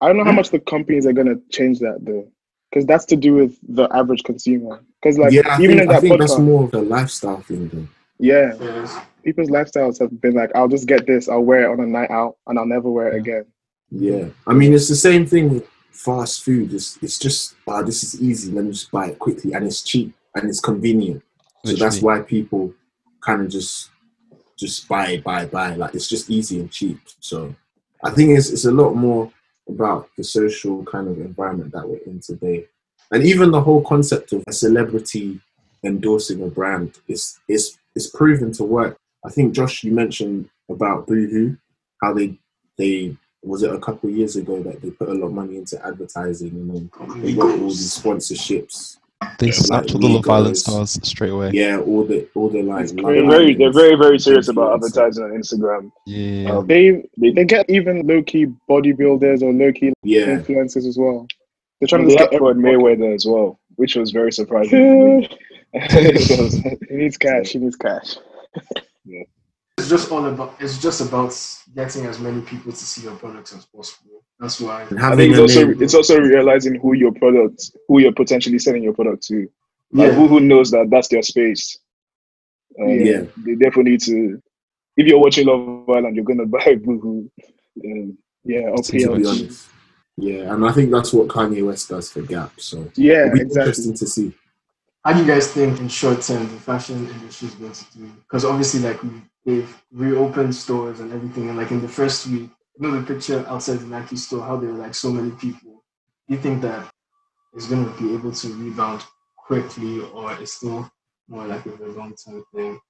I 0.00 0.08
don't 0.08 0.18
know 0.18 0.24
how 0.24 0.32
much 0.32 0.50
the 0.50 0.60
companies 0.60 1.06
are 1.06 1.12
gonna 1.12 1.36
change 1.50 1.78
that 1.80 1.98
though, 2.02 2.26
because 2.70 2.86
that's 2.86 3.04
to 3.06 3.16
do 3.16 3.34
with 3.34 3.58
the 3.66 3.88
average 3.94 4.22
consumer. 4.24 4.82
Because 5.02 5.18
like 5.18 5.32
yeah, 5.32 5.42
I 5.46 5.62
even 5.62 5.78
think, 5.78 5.82
in 5.82 5.88
I 5.88 5.92
that 5.94 6.00
think 6.02 6.20
that's 6.20 6.34
uh, 6.34 6.38
more 6.38 6.64
of 6.64 6.74
a 6.74 6.80
lifestyle 6.80 7.40
thing, 7.42 7.68
though. 7.68 7.88
yeah, 8.18 8.54
Yes. 8.60 8.96
people's 9.24 9.48
lifestyles 9.50 9.98
have 9.98 10.20
been 10.20 10.34
like, 10.34 10.50
I'll 10.54 10.68
just 10.68 10.86
get 10.86 11.06
this, 11.06 11.28
I'll 11.28 11.42
wear 11.42 11.62
it 11.64 11.70
on 11.72 11.80
a 11.80 11.86
night 11.86 12.10
out, 12.10 12.36
and 12.46 12.58
I'll 12.58 12.66
never 12.66 12.90
wear 12.90 13.08
it 13.12 13.16
again. 13.16 13.44
Yeah, 13.90 14.28
I 14.46 14.52
mean, 14.54 14.72
it's 14.74 14.88
the 14.88 14.96
same 14.96 15.26
thing 15.26 15.52
with 15.52 15.68
fast 15.96 16.44
food. 16.44 16.72
is 16.72 16.98
it's 17.02 17.18
just 17.18 17.56
ah, 17.66 17.82
this 17.82 18.02
is 18.04 18.22
easy. 18.22 18.52
Let 18.52 18.64
me 18.64 18.72
just 18.72 18.90
buy 18.90 19.08
it 19.08 19.18
quickly, 19.18 19.52
and 19.52 19.66
it's 19.66 19.82
cheap 19.82 20.14
and 20.34 20.48
it's 20.48 20.60
convenient. 20.60 21.22
So 21.64 21.74
that's 21.74 22.00
why 22.00 22.20
people 22.20 22.72
kind 23.20 23.42
of 23.42 23.48
just 23.48 23.90
just 24.56 24.88
buy, 24.88 25.18
buy, 25.18 25.46
buy. 25.46 25.74
Like 25.74 25.94
it's 25.94 26.08
just 26.08 26.30
easy 26.30 26.60
and 26.60 26.70
cheap. 26.70 27.00
So 27.20 27.54
I 28.04 28.10
think 28.10 28.30
it's 28.30 28.50
it's 28.50 28.66
a 28.66 28.70
lot 28.70 28.94
more 28.94 29.32
about 29.68 30.08
the 30.16 30.22
social 30.22 30.84
kind 30.84 31.08
of 31.08 31.18
environment 31.18 31.72
that 31.72 31.88
we're 31.88 32.06
in 32.06 32.20
today, 32.20 32.66
and 33.10 33.24
even 33.24 33.50
the 33.50 33.60
whole 33.60 33.82
concept 33.82 34.32
of 34.32 34.44
a 34.46 34.52
celebrity 34.52 35.40
endorsing 35.82 36.42
a 36.42 36.46
brand 36.46 36.98
is 37.08 37.38
is 37.48 37.78
is 37.94 38.08
proven 38.08 38.52
to 38.52 38.64
work. 38.64 38.96
I 39.24 39.30
think 39.30 39.54
Josh, 39.54 39.82
you 39.82 39.92
mentioned 39.92 40.48
about 40.70 41.06
Boohoo, 41.06 41.56
how 42.02 42.12
they 42.12 42.38
they 42.78 43.16
was 43.46 43.62
it 43.62 43.72
a 43.72 43.78
couple 43.78 44.10
of 44.10 44.16
years 44.16 44.36
ago 44.36 44.62
that 44.62 44.82
they 44.82 44.90
put 44.90 45.08
a 45.08 45.14
lot 45.14 45.26
of 45.26 45.32
money 45.32 45.56
into 45.56 45.84
advertising 45.86 46.50
and 46.50 46.70
then 46.70 47.22
they 47.22 47.32
got 47.34 47.44
all 47.60 47.68
these 47.68 47.98
sponsorships. 47.98 48.98
They 49.38 49.50
like 49.70 49.94
all 49.94 49.98
the 50.00 50.08
Love 50.08 50.28
Island 50.28 50.58
stars 50.58 50.98
straight 51.02 51.30
away. 51.30 51.50
Yeah, 51.54 51.78
all 51.78 52.04
the 52.04 52.28
all 52.34 52.50
the 52.50 52.62
like 52.62 52.82
It's 52.84 52.92
They're 52.92 53.24
very, 53.26 53.54
they're 53.54 53.72
very, 53.72 53.94
very 53.96 54.18
serious 54.18 54.48
about 54.48 54.74
advertising 54.74 55.24
on 55.24 55.30
Instagram. 55.30 55.90
Yeah, 56.06 56.50
Um, 56.50 56.66
They 56.66 57.02
they, 57.16 57.30
they 57.30 57.44
get 57.44 57.68
even 57.70 58.06
low 58.06 58.22
key 58.22 58.46
bodybuilders 58.68 59.42
or 59.42 59.52
low 59.52 59.72
key 59.72 59.92
Yeah, 60.02 60.26
influencers 60.26 60.86
as 60.86 60.98
well. 60.98 61.26
They're 61.80 61.88
trying 61.88 62.02
to 62.02 62.08
they 62.08 62.14
just 62.14 62.20
have 62.24 62.30
get 62.32 62.38
Floyd 62.38 62.58
every 62.58 62.72
Mayweather 62.72 63.14
as 63.14 63.24
well, 63.26 63.58
which 63.76 63.96
was 63.96 64.10
very 64.10 64.32
surprising. 64.32 65.28
It 65.72 66.40
was- 66.40 66.54
he 66.90 66.94
needs 66.96 67.16
cash. 67.16 67.50
He 67.50 67.58
needs 67.58 67.76
cash. 67.76 68.16
It's 69.86 70.02
just 70.02 70.10
all 70.10 70.26
about 70.26 70.56
it's 70.58 70.78
just 70.78 71.00
about 71.00 71.32
getting 71.76 72.06
as 72.06 72.18
many 72.18 72.40
people 72.42 72.72
to 72.72 72.78
see 72.78 73.02
your 73.02 73.14
products 73.14 73.54
as 73.54 73.66
possible. 73.66 74.24
That's 74.40 74.60
why 74.60 74.82
and 74.82 74.98
I 74.98 75.02
having 75.02 75.18
think 75.18 75.30
it's 75.34 75.40
also 75.40 75.66
name. 75.68 75.80
it's 75.82 75.94
also 75.94 76.18
realizing 76.18 76.74
who 76.80 76.94
your 76.94 77.12
product, 77.12 77.70
who 77.86 78.00
you're 78.00 78.12
potentially 78.12 78.58
selling 78.58 78.82
your 78.82 78.94
product 78.94 79.22
to. 79.28 79.48
Like 79.92 80.08
yeah. 80.10 80.14
who, 80.16 80.26
who 80.26 80.40
knows 80.40 80.72
that 80.72 80.88
that's 80.90 81.06
their 81.06 81.22
space. 81.22 81.78
Um, 82.80 82.88
Yeah. 82.88 83.22
they 83.44 83.54
definitely 83.54 83.92
need 83.92 84.00
to. 84.02 84.42
If 84.96 85.06
you're 85.06 85.20
watching 85.20 85.46
Love 85.46 85.88
Island, 85.88 86.16
you're 86.16 86.24
gonna 86.24 86.46
buy 86.46 86.74
Boohoo. 86.84 87.30
Um, 87.84 88.18
Yeah, 88.44 88.70
or 88.70 88.74
It's 88.80 88.88
to 88.88 88.92
be 88.92 89.04
honest. 89.06 89.68
Yeah, 90.16 90.52
and 90.52 90.66
I 90.66 90.72
think 90.72 90.90
that's 90.90 91.12
what 91.12 91.28
Kanye 91.28 91.64
West 91.64 91.88
does 91.90 92.10
for 92.10 92.22
Gap. 92.22 92.50
So 92.58 92.90
Yeah, 92.96 93.26
it'll 93.26 93.34
be 93.34 93.40
exactly. 93.42 93.60
interesting 93.60 93.94
to 93.94 94.06
see. 94.08 94.32
How 95.06 95.12
do 95.12 95.20
you 95.20 95.26
guys 95.26 95.52
think 95.52 95.78
in 95.78 95.88
short 95.88 96.20
term 96.22 96.42
the 96.52 96.60
fashion 96.60 97.08
industry 97.08 97.46
is 97.48 97.54
going 97.54 97.72
to 97.72 97.84
do? 97.96 98.10
Because 98.22 98.44
obviously, 98.44 98.80
like 98.80 99.00
we, 99.04 99.10
they've 99.44 99.82
reopened 99.92 100.52
stores 100.52 100.98
and 100.98 101.12
everything, 101.12 101.48
and 101.48 101.56
like 101.56 101.70
in 101.70 101.80
the 101.80 101.88
first 101.88 102.26
week, 102.26 102.50
you 102.76 102.80
know 102.80 103.00
the 103.00 103.06
picture 103.06 103.46
outside 103.48 103.78
the 103.78 103.86
Nike 103.86 104.16
store, 104.16 104.44
how 104.44 104.56
there 104.56 104.72
were 104.72 104.78
like 104.78 104.96
so 104.96 105.12
many 105.12 105.30
people. 105.30 105.84
Do 106.28 106.34
you 106.34 106.40
think 106.40 106.60
that 106.62 106.90
it's 107.54 107.68
going 107.68 107.84
to 107.84 108.02
be 108.02 108.14
able 108.14 108.32
to 108.32 108.54
rebound 108.54 109.04
quickly, 109.36 110.00
or 110.00 110.32
it's 110.34 110.54
still 110.54 110.90
more 111.28 111.46
like 111.46 111.64
a 111.66 111.84
long 111.84 112.14
term 112.16 112.44
thing? 112.54 112.80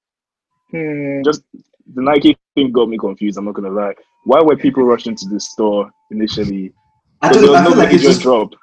Hmm. 0.71 1.21
just 1.23 1.43
the 1.93 2.01
Nike 2.01 2.37
thing 2.55 2.71
got 2.71 2.89
me 2.89 2.97
confused. 2.97 3.37
I'm 3.37 3.45
not 3.45 3.55
gonna 3.55 3.69
lie. 3.69 3.93
Why 4.25 4.41
were 4.41 4.57
people 4.57 4.83
rushing 4.83 5.15
to 5.15 5.29
the 5.29 5.39
store 5.39 5.91
initially? 6.11 6.73
I 7.21 7.31
Because 7.31 7.43
don't. 7.43 7.55
I 7.55 7.63
feel 7.63 7.75
no 7.75 7.77
like 7.77 7.91
like 7.91 7.93
it's 7.93 8.03
just 8.03 8.21
just. 8.21 8.21
dropped. 8.21 8.55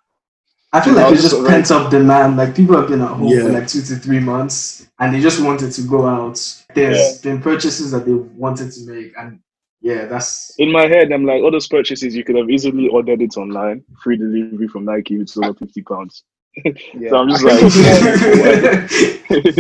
I 0.75 0.81
feel 0.81 0.95
like 0.95 1.13
it's 1.13 1.23
just 1.23 1.35
just 1.37 1.47
pent 1.47 1.71
up 1.71 1.91
demand. 1.91 2.37
Like 2.37 2.55
people 2.55 2.77
have 2.77 2.89
been 2.89 3.01
at 3.01 3.09
home 3.09 3.29
Yeah. 3.29 3.43
for 3.45 3.51
like 3.51 3.69
two 3.69 3.81
to 3.83 3.95
three 3.97 4.19
months, 4.21 4.87
and 4.99 5.15
they 5.15 5.21
just 5.21 5.41
wanted 5.43 5.71
to 5.73 5.83
go 5.83 6.05
out. 6.07 6.39
There's 6.75 7.21
been 7.23 7.41
purchases 7.41 7.91
that 7.93 8.05
they 8.07 8.13
wanted 8.15 8.73
to 8.73 8.81
make, 8.91 9.13
and 9.17 9.39
yeah, 9.81 10.07
that's 10.07 10.53
In 10.59 10.73
my 10.73 10.87
head, 10.89 11.13
I'm 11.13 11.25
like, 11.25 11.43
all 11.43 11.51
those 11.53 11.69
purchases 11.69 12.15
you 12.17 12.25
could 12.25 12.37
have 12.37 12.51
easily 12.51 12.89
ordered 12.89 13.23
it 13.23 13.37
online, 13.37 13.85
free 14.03 14.17
delivery 14.17 14.67
from 14.69 14.85
Nike, 14.87 15.15
it's 15.17 15.37
over 15.37 15.55
fifty 15.55 15.83
pounds. 15.83 16.25
Yeah. 16.65 16.73
So 17.11 17.17
I'm 17.19 17.29
just 17.29 17.45
like, 17.45 17.59
it 17.61 17.65
was 17.65 17.77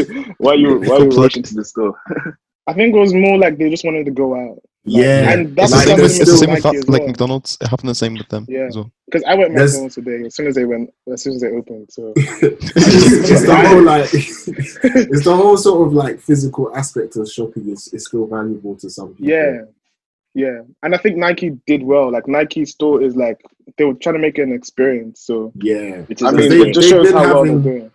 more- 0.09 0.25
why 0.39 0.55
you 0.55 0.79
why 0.81 0.99
you 0.99 1.09
rushing 1.11 1.43
to 1.45 1.55
the 1.55 1.65
store? 1.65 1.95
I 2.67 2.73
think 2.73 2.95
it 2.95 2.99
was 2.99 3.13
more 3.15 3.37
like 3.39 3.59
they 3.59 3.69
just 3.71 3.85
wanted 3.85 4.07
to 4.07 4.11
go 4.13 4.35
out. 4.35 4.59
Yeah, 4.87 5.31
and 5.33 5.57
that's 5.57 5.73
It's, 5.73 5.85
the 5.87 5.95
the 5.95 5.97
same, 5.97 5.97
same 5.97 6.03
with, 6.03 6.21
it's 6.21 6.31
the 6.31 6.37
same 6.37 6.51
with 6.51 6.65
like 6.91 7.01
well. 7.01 7.09
McDonald's. 7.09 7.57
It 7.61 7.69
happened 7.69 7.89
the 7.89 7.95
same 7.95 8.15
with 8.15 8.29
them 8.29 8.45
Yeah. 8.49 8.67
as 8.67 8.77
well. 8.77 8.93
Because 9.07 9.25
I 9.25 9.35
went 9.35 9.55
There's- 9.55 9.73
McDonald's 9.73 9.95
today 9.95 10.23
as 10.27 10.35
soon 10.37 10.47
as 10.47 10.55
they 10.55 10.65
went, 10.67 10.91
as 11.13 11.23
soon 11.23 11.35
as 11.35 11.41
they 11.41 11.49
opened. 11.49 11.87
So 11.91 12.13
it's, 12.17 12.41
it's 13.31 13.47
the 13.47 13.57
whole 13.57 13.83
like 13.83 14.11
it's 14.15 15.25
the 15.25 15.35
whole 15.37 15.57
sort 15.57 15.87
of 15.87 15.95
like 15.95 16.21
physical 16.21 16.75
aspect 16.77 17.17
of 17.17 17.29
shopping 17.31 17.69
is, 17.71 17.89
is 17.95 18.05
still 18.07 18.27
valuable 18.27 18.77
to 18.77 18.91
some 18.91 19.15
people. 19.15 19.29
yeah, 19.31 19.63
yeah. 20.35 20.61
And 20.83 20.95
I 20.95 20.99
think 20.99 21.17
Nike 21.17 21.51
did 21.67 21.83
well. 21.83 22.11
Like 22.13 22.29
Nike 22.29 22.65
store 22.67 23.01
is 23.03 23.17
like 23.17 23.41
they 23.79 23.85
were 23.85 23.95
trying 23.95 24.17
to 24.17 24.21
make 24.21 24.39
it 24.39 24.43
an 24.43 24.53
experience. 24.53 25.21
So 25.23 25.51
yeah. 25.57 26.05
It 26.11 26.21
is 26.21 26.23
I 26.23 26.31
mean, 26.33 26.51
they- 26.51 26.69
it 26.69 26.75
just 26.75 26.91
shows 26.91 27.11
how 27.11 27.23
well 27.23 27.45
having- 27.45 27.63
they're 27.63 27.73
doing. 27.79 27.91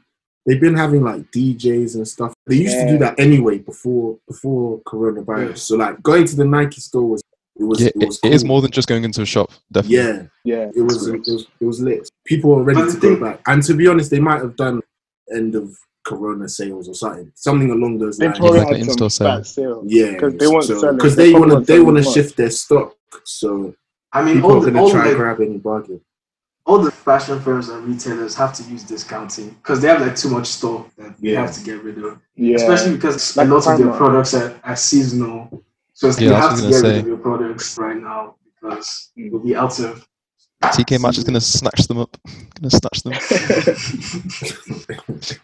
They've 0.49 0.59
been 0.59 0.75
having 0.75 1.03
like 1.03 1.29
DJs 1.31 1.93
and 1.95 2.07
stuff. 2.07 2.33
They 2.47 2.55
used 2.55 2.75
to 2.79 2.87
do 2.87 2.97
that 2.97 3.19
anyway 3.19 3.59
before 3.59 4.17
before 4.27 4.79
coronavirus. 4.81 5.47
Yeah. 5.49 5.53
So 5.53 5.75
like 5.75 6.01
going 6.01 6.25
to 6.25 6.35
the 6.35 6.43
Nike 6.45 6.81
store 6.81 7.07
was 7.07 7.21
it 7.55 7.63
was 7.63 7.79
Yeah, 7.81 7.87
it 7.89 7.93
it, 8.01 8.05
was 8.07 8.19
it 8.23 8.33
is 8.33 8.43
more 8.43 8.59
than 8.63 8.71
just 8.71 8.87
going 8.87 9.03
into 9.03 9.21
a 9.21 9.25
shop. 9.25 9.51
Definitely. 9.71 9.97
yeah. 9.97 10.23
Yeah, 10.45 10.71
It 10.75 10.81
was, 10.81 11.07
it 11.07 11.19
was 11.19 11.45
it 11.61 11.65
was 11.65 11.79
lit. 11.81 12.09
People 12.25 12.49
were 12.55 12.63
ready 12.63 12.79
But 12.81 12.87
to 12.93 12.97
the 12.97 13.15
go 13.15 13.19
back. 13.19 13.41
And 13.45 13.61
to 13.63 13.75
be 13.75 13.87
honest, 13.87 14.09
they 14.09 14.19
might 14.19 14.41
have 14.41 14.55
done 14.55 14.81
end 15.31 15.53
of 15.53 15.77
Corona 16.03 16.49
sales 16.49 16.89
or 16.89 16.95
something, 16.95 17.31
something 17.35 17.69
along 17.69 17.99
those 17.99 18.17
they 18.17 18.25
lines. 18.25 18.39
probably 18.39 18.59
like 18.59 18.67
had 18.69 18.77
an 18.77 18.81
some 18.85 18.89
in-store 18.89 19.09
sale. 19.11 19.27
fat 19.37 19.45
sales. 19.45 19.85
Yeah, 19.87 20.17
'Cause 20.17 20.33
they 20.39 20.47
weren't 20.47 20.97
because 20.97 21.15
They 21.15 21.25
they 21.27 21.33
want 21.39 21.49
to 21.51 21.55
weren't 21.57 21.67
they 21.67 21.79
want 21.79 21.97
to 21.97 22.03
shift 22.03 22.35
their 22.37 22.49
stock, 22.49 22.95
so 23.25 23.75
I 24.11 24.23
mean, 24.25 24.35
people 24.35 24.51
all 24.51 24.57
are 24.57 24.65
the, 24.65 24.71
going 24.71 24.83
all, 24.83 24.89
to 24.89 24.93
try 24.95 25.03
the, 25.03 25.09
and 25.09 25.17
grab 25.19 25.41
any 25.41 25.57
bargain. 25.57 26.01
All 26.69 26.77
the 26.79 26.91
fashion 26.91 27.39
firms 27.41 27.69
and 27.69 27.83
retailers 27.87 28.35
have 28.35 28.53
to 28.57 28.63
use 28.73 28.83
discounting 28.83 29.49
because 29.61 29.79
they 29.81 29.87
have 29.87 30.01
like 30.01 30.15
too 30.15 30.29
much 30.29 30.45
stock 30.45 30.87
that 30.97 31.17
they 31.19 31.31
have 31.31 31.51
to 31.57 31.63
get 31.63 31.81
rid 31.83 31.97
of. 31.97 32.19
Yeah, 32.35 32.57
Especially 32.57 32.93
because 32.95 33.35
Like 33.35 33.47
a 33.47 33.51
lot 33.55 33.65
of 33.67 33.77
their 33.79 33.91
products 33.93 34.33
are, 34.35 34.53
are 34.63 34.75
seasonal, 34.75 35.63
so 35.93 36.07
it's- 36.09 36.21
Yeah, 36.21 36.29
you 36.29 36.35
have 36.35 36.55
to 36.57 36.61
get 36.61 36.67
was 36.71 36.83
rid 36.83 36.97
of 36.97 37.07
your 37.07 37.17
products 37.17 37.75
right 37.79 37.97
now 37.97 38.35
because 38.45 39.09
Mm. 39.17 39.31
you'll 39.31 39.39
be 39.49 39.55
out 39.55 39.79
of. 39.79 40.05
TK 40.61 40.99
Maxx 41.01 41.17
is 41.17 41.23
going 41.23 41.33
to 41.33 41.41
snatch 41.41 41.87
them 41.87 41.97
up. 41.99 42.15
Going 42.59 42.69
to 42.69 42.77
snatch 42.81 43.01
them. 43.03 43.13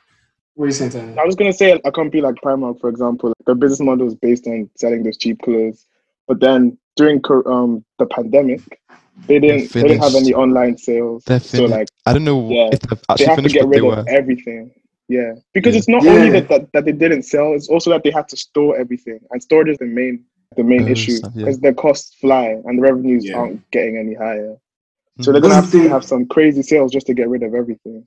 What 0.56 0.66
are 0.66 0.68
you 0.68 0.74
saying, 0.74 0.92
Tanya? 0.92 1.22
I 1.22 1.26
was 1.26 1.36
gonna 1.36 1.52
say 1.52 1.82
a 1.84 1.92
company 1.92 2.22
like 2.22 2.36
Primark, 2.36 2.80
for 2.80 2.90
example, 2.90 3.34
their 3.46 3.56
business 3.56 3.82
model 3.82 4.08
is 4.08 4.16
based 4.16 4.48
on 4.48 4.70
selling 4.78 5.04
those 5.04 5.18
cheap 5.18 5.42
clothes, 5.42 5.86
but 6.30 6.40
then 6.40 6.78
during 6.96 7.22
um 7.46 7.84
the 8.00 8.06
pandemic, 8.06 8.62
they 9.28 9.40
didn't 9.40 9.72
they 9.72 9.82
didn't 9.84 10.00
have 10.04 10.16
any 10.16 10.34
online 10.34 10.78
sales. 10.78 11.24
They're 11.26 11.40
So 11.40 11.66
like 11.66 11.88
I 12.06 12.14
don't 12.14 12.24
know 12.24 12.50
Yeah. 12.50 12.70
if 12.74 12.80
they've 12.82 13.00
they 13.18 13.26
actually 13.26 13.26
have 13.26 13.44
to 13.44 13.50
get 13.50 13.64
but 13.64 13.70
they 13.72 13.82
rid 13.82 13.84
were. 13.88 14.00
of 14.00 14.08
everything. 14.08 14.72
Yeah, 15.08 15.34
because 15.54 15.74
Yeah. 15.74 15.78
it's 15.80 15.88
not 15.88 16.04
Yeah. 16.04 16.12
only 16.14 16.30
that, 16.32 16.50
that 16.50 16.72
that 16.74 16.86
they 16.86 16.92
didn't 16.92 17.24
sell; 17.24 17.54
it's 17.54 17.70
also 17.70 17.92
that 17.92 18.04
they 18.04 18.12
had 18.12 18.28
to 18.30 18.38
store 18.38 18.78
everything, 18.78 19.20
and 19.32 19.42
storage 19.42 19.70
is 19.70 19.78
the 19.78 19.86
main 19.86 20.26
the 20.58 20.64
main 20.64 20.84
Oh, 20.88 20.92
issue 20.92 21.18
stuff, 21.18 21.32
yeah. 21.36 21.46
because 21.46 21.60
their 21.60 21.74
costs 21.74 22.16
fly 22.16 22.58
and 22.66 22.78
the 22.78 22.82
revenues 22.82 23.26
Yeah. 23.26 23.38
aren't 23.38 23.70
getting 23.72 23.98
any 23.98 24.14
higher. 24.16 24.58
So 25.22 25.30
Mhm. 25.30 25.34
they're 25.34 25.42
gonna 25.42 25.54
That's 25.56 25.66
have 25.66 25.72
the 25.72 25.78
to 25.78 25.84
thing. 25.84 25.92
have 25.92 26.04
some 26.04 26.26
crazy 26.28 26.62
sales 26.64 26.92
just 26.92 27.08
to 27.08 27.14
get 27.14 27.30
rid 27.30 27.44
of 27.44 27.54
everything, 27.54 28.06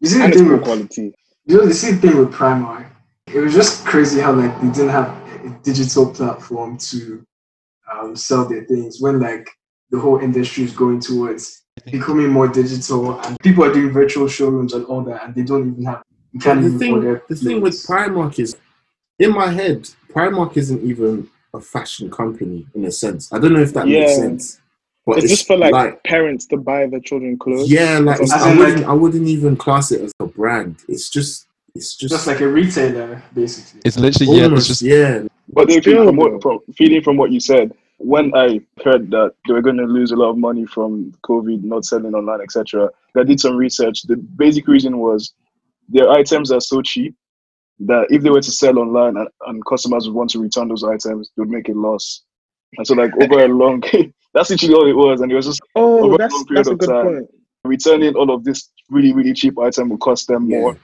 You 0.00 0.08
see 0.08 0.18
the 0.18 0.24
and 0.24 0.32
it's 0.32 0.42
thing 0.42 0.50
with 0.50 0.62
quality. 0.62 1.14
You 1.46 1.56
know, 1.58 1.66
the 1.66 1.74
same 1.74 1.98
thing 1.98 2.16
with 2.18 2.30
Primark. 2.32 2.86
It 3.34 3.38
was 3.40 3.54
just 3.54 3.84
crazy 3.84 4.20
how 4.20 4.32
like 4.32 4.54
they 4.60 4.68
didn't 4.68 4.90
have 4.90 5.08
a 5.44 5.50
digital 5.62 6.06
platform 6.12 6.76
to 6.90 7.22
um, 7.92 8.16
sell 8.16 8.44
their 8.46 8.64
things 8.64 9.00
when 9.00 9.20
like 9.20 9.48
the 9.90 9.98
whole 9.98 10.18
industry 10.18 10.64
is 10.64 10.72
going 10.72 11.00
towards 11.00 11.62
becoming 11.90 12.28
more 12.28 12.48
digital 12.48 13.18
and 13.20 13.38
people 13.40 13.64
are 13.64 13.72
doing 13.72 13.90
virtual 13.90 14.28
showrooms 14.28 14.74
and 14.74 14.84
all 14.86 15.02
that 15.02 15.24
and 15.24 15.34
they 15.34 15.42
don't 15.42 15.70
even 15.72 15.84
have 15.84 16.02
you 16.32 16.40
can't 16.40 16.60
the 16.60 16.66
even 16.66 16.78
thing, 16.78 16.94
order 16.94 17.22
the 17.28 17.36
thing 17.36 17.60
with. 17.60 17.74
Primark 17.86 18.38
is, 18.38 18.56
in 19.18 19.32
my 19.32 19.50
head, 19.50 19.88
Primark 20.12 20.56
isn't 20.56 20.82
even 20.84 21.28
a 21.54 21.60
fashion 21.60 22.10
company 22.10 22.66
in 22.74 22.84
a 22.84 22.90
sense. 22.90 23.32
I 23.32 23.38
don't 23.38 23.54
know 23.54 23.60
if 23.62 23.72
that 23.74 23.86
makes 23.86 24.14
sense. 24.16 24.60
But 25.06 25.18
It's, 25.18 25.28
just 25.28 25.46
for 25.46 25.56
like, 25.56 26.04
parents 26.04 26.44
to 26.48 26.58
buy 26.58 26.86
their 26.86 27.00
children 27.00 27.38
clothes. 27.38 27.70
yeah, 27.70 27.98
like 27.98 28.20
As 28.20 28.30
I 28.30 28.54
wouldn't, 28.54 28.80
like- 28.80 28.86
I 28.88 28.92
wouldn't 28.92 29.26
even 29.26 29.56
class 29.56 29.90
it 29.90 30.02
as 30.02 30.12
a 30.20 30.26
brand. 30.26 30.76
It's 30.86 31.08
just, 31.08 31.46
it's 31.74 31.96
just, 31.96 32.12
just 32.12 32.26
like 32.26 32.40
a 32.40 32.48
retailer 32.48 33.22
basically. 33.32 33.80
It's 33.86 33.96
literally 33.98 34.36
yeah. 34.38 34.48
It's 34.54 34.66
just 34.66 34.82
yeah, 34.82 35.22
But 35.50 35.68
then 35.68 35.80
Still, 35.80 35.92
feeding 35.94 36.06
from, 36.08 36.16
though. 36.16 36.28
what, 36.32 36.42
from 36.42 36.58
feeding 36.74 37.02
from 37.02 37.16
what 37.16 37.32
you 37.32 37.40
said, 37.40 37.72
when 37.98 38.34
I 38.34 38.60
heard 38.84 39.10
that 39.10 39.34
they 39.46 39.52
were 39.52 39.62
going 39.62 39.76
to 39.76 39.84
lose 39.84 40.12
a 40.12 40.16
lot 40.16 40.30
of 40.30 40.38
money 40.38 40.64
from 40.64 41.12
COVID, 41.26 41.62
not 41.64 41.84
selling 41.84 42.14
online, 42.14 42.40
etc., 42.40 42.88
I 43.16 43.24
did 43.24 43.40
some 43.40 43.56
research. 43.56 44.02
The 44.04 44.16
basic 44.16 44.66
reason 44.68 44.98
was 44.98 45.34
their 45.88 46.08
items 46.10 46.52
are 46.52 46.60
so 46.60 46.80
cheap 46.80 47.14
that 47.80 48.06
if 48.10 48.22
they 48.22 48.30
were 48.30 48.40
to 48.40 48.50
sell 48.50 48.78
online 48.78 49.16
and, 49.16 49.28
and 49.46 49.64
customers 49.66 50.06
would 50.06 50.14
want 50.14 50.30
to 50.30 50.40
return 50.40 50.68
those 50.68 50.84
items, 50.84 51.30
they 51.36 51.40
would 51.40 51.50
make 51.50 51.68
a 51.68 51.72
loss. 51.72 52.22
And 52.76 52.86
so, 52.86 52.94
like 52.94 53.10
over 53.22 53.44
a 53.44 53.48
long, 53.48 53.82
that's 54.34 54.50
literally 54.50 54.74
all 54.74 54.88
it 54.88 54.92
was, 54.96 55.20
and 55.20 55.32
it 55.32 55.34
was 55.34 55.46
just 55.46 55.60
Oh, 55.74 56.04
Over 56.04 56.14
a 56.14 56.18
that's 56.18 56.34
long 56.34 56.46
period 56.46 56.68
of 56.68 56.78
good 56.78 56.88
time. 56.88 57.04
point. 57.04 57.26
returning 57.64 58.14
all 58.14 58.30
of 58.30 58.44
this 58.44 58.70
really, 58.90 59.12
really 59.12 59.32
cheap 59.32 59.58
item 59.58 59.88
will 59.90 59.98
cost 59.98 60.28
them 60.28 60.48
Yeah. 60.48 60.58
more 60.60 60.76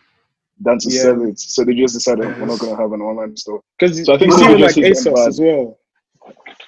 than 0.61 0.78
to 0.78 0.90
Yeah. 0.90 1.02
sell 1.02 1.23
it. 1.28 1.38
So 1.38 1.64
they 1.64 1.75
just 1.75 1.94
decided 1.94 2.37
we're 2.38 2.47
not 2.47 2.59
going 2.59 2.75
to 2.76 2.83
have 2.83 2.92
an 2.92 3.00
online 3.00 3.37
store. 3.37 3.61
Because 3.78 4.04
So 4.04 4.14
I 4.14 4.18
think 4.18 4.33
you 4.33 4.38
see 4.38 4.49
like 4.49 4.59
just 4.59 4.75
hit 4.76 4.97
them 5.04 5.14
ASOS 5.14 5.28
as 5.28 5.40
well. 5.40 5.78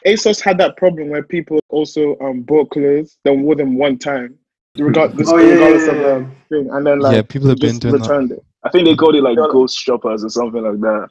ASOS 0.06 0.40
had 0.40 0.58
that 0.58 0.76
problem 0.76 1.08
where 1.08 1.22
people 1.22 1.58
also 1.68 2.16
um 2.20 2.42
bought 2.42 2.70
clothes 2.70 3.18
then 3.24 3.42
wore 3.42 3.54
them 3.56 3.76
one 3.76 3.98
time, 3.98 4.38
regardless, 4.78 5.28
Oh 5.30 5.36
yeah, 5.38 5.46
yeah, 5.46 5.52
regardless 5.54 5.86
yeah, 5.86 5.92
of 5.92 6.00
yeah. 6.00 6.12
um, 6.12 6.36
thing, 6.48 6.70
and 6.70 6.86
then 6.86 6.98
like 7.00 7.14
yeah. 7.16 7.22
People 7.22 7.48
have 7.48 7.58
been 7.58 7.80
just 7.80 7.82
doing 7.82 8.28
that. 8.28 8.36
it. 8.36 8.44
I 8.64 8.70
think 8.70 8.86
they 8.86 8.94
called 8.96 9.14
it 9.16 9.22
like 9.22 9.36
ghost 9.36 9.76
shoppers 9.78 10.24
or 10.24 10.28
something 10.30 10.62
like 10.62 10.80
that. 10.80 11.08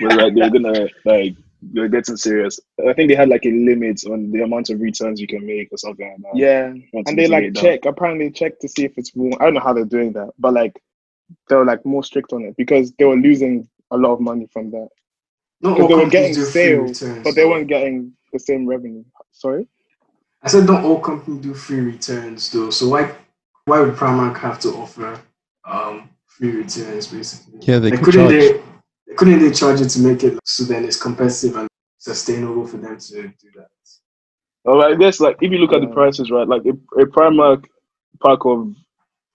Where 0.00 0.16
like 0.16 0.34
they're 0.34 0.50
gonna 0.50 0.88
like 1.04 1.34
they're 1.62 1.88
getting 1.88 2.16
serious. 2.16 2.60
I 2.88 2.92
think 2.92 3.08
they 3.08 3.16
had 3.16 3.28
like 3.28 3.44
a 3.44 3.50
limit 3.50 4.02
on 4.06 4.30
the 4.30 4.42
amount 4.42 4.70
of 4.70 4.80
returns 4.80 5.20
you 5.20 5.26
can 5.26 5.44
make 5.46 5.68
or 5.72 5.78
something 5.78 6.06
like 6.06 6.32
that. 6.32 6.38
Yeah, 6.38 6.72
Want 6.92 7.08
and 7.08 7.18
they 7.18 7.28
mitigate 7.28 7.30
like 7.30 7.54
that. 7.54 7.60
check. 7.62 7.84
Apparently, 7.86 8.30
check 8.30 8.58
to 8.60 8.68
see 8.68 8.84
if 8.84 8.92
it's 8.96 9.14
worn. 9.14 9.34
I 9.40 9.44
don't 9.44 9.54
know 9.54 9.60
how 9.60 9.72
they're 9.72 9.84
doing 9.84 10.12
that, 10.12 10.30
but 10.38 10.52
like 10.52 10.80
they 11.48 11.56
were 11.56 11.64
like 11.64 11.84
more 11.84 12.04
strict 12.04 12.32
on 12.32 12.44
it 12.44 12.56
because 12.56 12.92
they 12.98 13.04
were 13.04 13.16
losing 13.16 13.68
a 13.90 13.96
lot 13.96 14.12
of 14.12 14.20
money 14.20 14.46
from 14.52 14.70
that. 14.70 14.88
Not 15.60 15.80
all 15.80 15.88
they 15.88 15.94
were 15.94 16.00
companies 16.02 16.12
getting 16.12 16.34
do 16.34 16.42
free 16.44 16.50
sales, 16.52 17.02
returns, 17.02 17.24
but 17.24 17.34
they 17.34 17.44
weren't 17.44 17.68
getting 17.68 18.12
the 18.32 18.38
same 18.38 18.66
revenue. 18.66 19.04
Sorry. 19.32 19.66
I 20.42 20.48
said 20.48 20.66
not 20.66 20.84
all 20.84 21.00
companies 21.00 21.40
do 21.42 21.54
free 21.54 21.80
returns 21.80 22.50
though. 22.50 22.70
So 22.70 22.88
why 22.88 23.14
why 23.64 23.80
would 23.80 23.94
Primark 23.94 24.36
have 24.38 24.60
to 24.60 24.68
offer 24.70 25.20
um, 25.64 26.10
free 26.26 26.52
returns 26.52 27.08
basically? 27.08 27.58
Yeah, 27.62 27.78
they 27.80 27.90
Like, 27.90 28.00
could 28.00 28.12
couldn't 28.14 28.30
charge. 28.30 28.62
they 29.08 29.14
couldn't 29.16 29.40
they 29.40 29.50
charge 29.50 29.80
it 29.80 29.88
to 29.90 30.00
make 30.00 30.22
it 30.22 30.38
so 30.44 30.64
then 30.64 30.84
it's 30.84 31.00
competitive 31.00 31.56
and 31.56 31.68
sustainable 31.98 32.66
for 32.66 32.76
them 32.76 32.96
to 32.98 33.22
do 33.22 33.50
that? 33.56 33.68
Well, 34.64 34.82
I 34.82 34.94
guess 34.94 35.18
like 35.18 35.36
if 35.40 35.50
you 35.50 35.58
look 35.58 35.72
at 35.72 35.80
the 35.80 35.88
prices, 35.88 36.30
right? 36.30 36.46
Like 36.46 36.62
a, 36.66 37.00
a 37.00 37.06
Primark 37.06 37.64
pack 38.24 38.38
of 38.44 38.74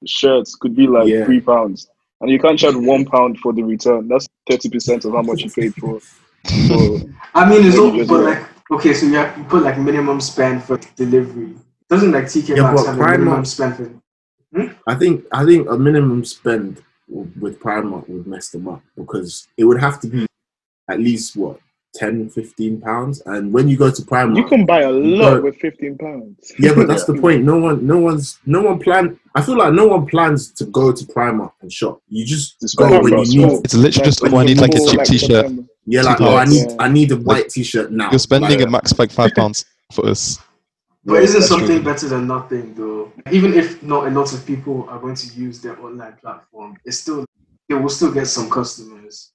shirts 0.06 0.56
could 0.56 0.76
be 0.76 0.88
like 0.88 1.08
Yeah. 1.08 1.26
three 1.26 1.42
pounds, 1.42 1.90
and 2.22 2.30
you 2.30 2.40
can't 2.40 2.58
charge 2.58 2.76
one 2.76 3.06
pound 3.06 3.40
for 3.40 3.54
the 3.54 3.64
return. 3.64 4.08
That's 4.08 4.28
thirty 4.50 4.70
percent 4.70 5.06
of 5.06 5.14
how 5.14 5.22
much 5.22 5.42
you 5.42 5.50
paid 5.52 5.74
for. 5.76 6.00
So 6.68 7.00
I 7.36 7.50
mean, 7.50 7.66
it's 7.66 7.76
Yeah, 7.76 7.82
not, 7.84 7.96
you 7.96 8.06
but 8.06 8.24
like 8.24 8.44
okay, 8.72 8.94
so 8.94 9.06
you, 9.06 9.14
have, 9.16 9.38
you 9.38 9.44
put 9.46 9.64
like 9.64 9.78
minimum 9.78 10.20
spend 10.22 10.64
for 10.64 10.78
delivery. 10.96 11.56
Doesn't 11.90 12.12
like 12.12 12.26
TK 12.26 12.56
Yeah, 12.56 12.64
Maxx 12.64 12.84
but 12.84 12.86
have 12.88 13.00
a 13.00 13.18
minimum 13.18 13.44
Primark- 13.44 13.48
spend 13.48 13.76
for? 13.76 13.92
Hmm? 14.56 14.68
I 14.88 14.96
think 14.96 15.26
I 15.32 15.46
think 15.46 15.70
a 15.70 15.78
minimum 15.78 16.24
spend 16.26 16.82
with 17.08 17.60
Primark 17.60 18.08
would 18.10 18.26
mess 18.28 18.50
them 18.50 18.68
up 18.68 18.82
because 18.98 19.48
it 19.58 19.66
would 19.66 19.80
have 19.80 20.00
to 20.02 20.08
be 20.08 20.26
at 20.90 21.00
least 21.00 21.36
what 21.36 21.60
10 21.96 22.30
15 22.30 22.82
pounds 22.82 23.22
and 23.28 23.54
when 23.54 23.68
you 23.68 23.78
go 23.78 23.92
to 23.92 24.02
Primark 24.02 24.36
You 24.38 24.46
can 24.48 24.66
buy 24.66 24.82
a 24.82 24.92
lot 24.92 25.36
But- 25.36 25.44
with 25.44 25.56
fifteen 25.58 25.98
pounds. 25.98 26.52
yeah 26.60 26.74
but 26.74 26.88
that's 26.88 27.06
the 27.12 27.14
point 27.14 27.44
no 27.44 27.58
one 27.58 27.86
no 27.86 27.98
one's 28.00 28.40
no 28.46 28.62
one 28.62 28.80
plan 28.80 29.20
I 29.36 29.42
feel 29.42 29.58
like 29.58 29.74
no 29.74 29.88
one 29.88 30.06
plans 30.08 30.52
to 30.54 30.66
go 30.66 30.92
to 30.92 31.04
Primark 31.06 31.54
and 31.62 31.72
shop 31.72 32.02
you 32.08 32.26
just 32.26 32.60
Just 32.62 32.78
go 32.78 32.90
go 32.90 33.00
when 33.02 33.18
you 33.26 33.46
need 33.48 33.66
It's 33.66 33.74
literally 33.76 34.06
just 34.06 34.22
like, 34.24 34.34
oh 34.34 34.38
i 34.38 34.46
need 34.46 34.60
like 34.60 34.74
a 34.74 34.80
cheap 34.80 34.98
like 34.98 35.08
t-shirt 35.08 35.30
September. 35.30 35.64
yeah 35.86 36.02
like 36.02 36.18
Two 36.18 36.26
oh 36.26 36.36
I 36.36 36.46
need 36.46 36.66
Yeah. 36.70 36.76
I 36.80 36.88
need 36.90 37.12
a 37.12 37.18
white 37.18 37.50
t-shirt 37.50 37.92
now 37.92 38.10
You're 38.12 38.20
spending 38.20 38.58
Like, 38.60 38.68
a 38.68 38.70
max 38.72 38.98
like 38.98 39.12
five 39.12 39.32
pounds 39.36 39.66
for 39.92 40.08
us. 40.08 40.40
But 41.06 41.16
Yeah, 41.16 41.20
isn't 41.22 41.42
something 41.44 41.68
true. 41.82 41.92
better 41.92 42.08
than 42.08 42.26
nothing 42.28 42.74
though? 42.76 43.12
Even 43.32 43.54
if 43.54 43.84
not 43.84 44.08
a 44.08 44.10
lot 44.10 44.34
of 44.34 44.44
people 44.46 44.88
are 44.90 45.00
going 45.00 45.16
to 45.16 45.28
use 45.36 45.60
their 45.62 45.78
online 45.80 46.14
platform, 46.22 46.78
it's 46.86 46.98
still 47.00 47.26
it 47.70 47.76
will 47.76 47.90
still 47.90 48.12
get 48.12 48.26
some 48.28 48.50
customers. 48.50 49.32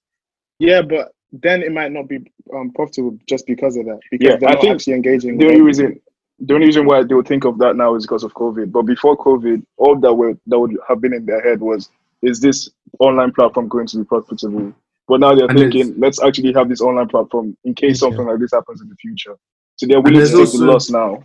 Yeah, 0.59 0.83
but 0.83 1.13
then 1.33 1.63
it 1.63 1.73
might 1.73 1.93
not 1.93 2.09
be 2.09 2.19
um, 2.55 2.71
profitable 2.73 3.19
just 3.27 3.47
because 3.47 3.77
of 3.77 3.85
that 3.87 4.01
because 4.11 4.25
Yeah, 4.27 4.37
they're 4.37 4.49
I 4.49 4.53
not 4.53 4.61
think 4.63 4.75
actually 4.75 4.95
engaging. 4.95 5.39
the 5.39 5.47
only 5.47 5.59
it. 5.59 5.63
reason 5.63 6.01
the 6.41 6.55
only 6.55 6.67
reason 6.67 6.87
why 6.87 7.03
they 7.03 7.15
would 7.15 7.27
think 7.27 7.45
of 7.45 7.59
that 7.59 7.75
now 7.75 7.97
is 7.97 8.05
because 8.07 8.23
of 8.23 8.33
COVID. 8.35 8.71
But 8.71 8.83
before 8.83 9.17
COVID, 9.19 9.65
all 9.77 9.97
that 9.99 10.15
would 10.15 10.39
that 10.47 10.59
would 10.59 10.77
have 10.89 11.01
been 11.01 11.13
in 11.13 11.27
their 11.27 11.41
head 11.43 11.61
was, 11.61 11.91
is 12.23 12.39
this 12.41 12.71
online 13.01 13.33
platform 13.33 13.67
going 13.69 13.89
to 13.89 13.99
be 13.99 14.05
profitable? 14.05 14.73
But 15.09 15.19
now 15.21 15.35
they're 15.35 15.47
And 15.49 15.59
thinking, 15.59 15.95
let's 15.99 16.23
actually 16.23 16.53
have 16.53 16.69
this 16.69 16.81
online 16.81 17.09
platform 17.09 17.57
in 17.65 17.75
case 17.75 18.01
Yeah. 18.01 18.09
something 18.09 18.25
like 18.27 18.39
this 18.39 18.53
happens 18.53 18.81
in 18.81 18.89
the 18.89 18.95
future. 18.97 19.35
So 19.77 19.87
they're 19.89 20.01
willing 20.01 20.21
to 20.21 20.27
take 20.27 20.37
also- 20.37 20.59
the 20.59 20.65
loss 20.67 20.91
now. 20.91 21.23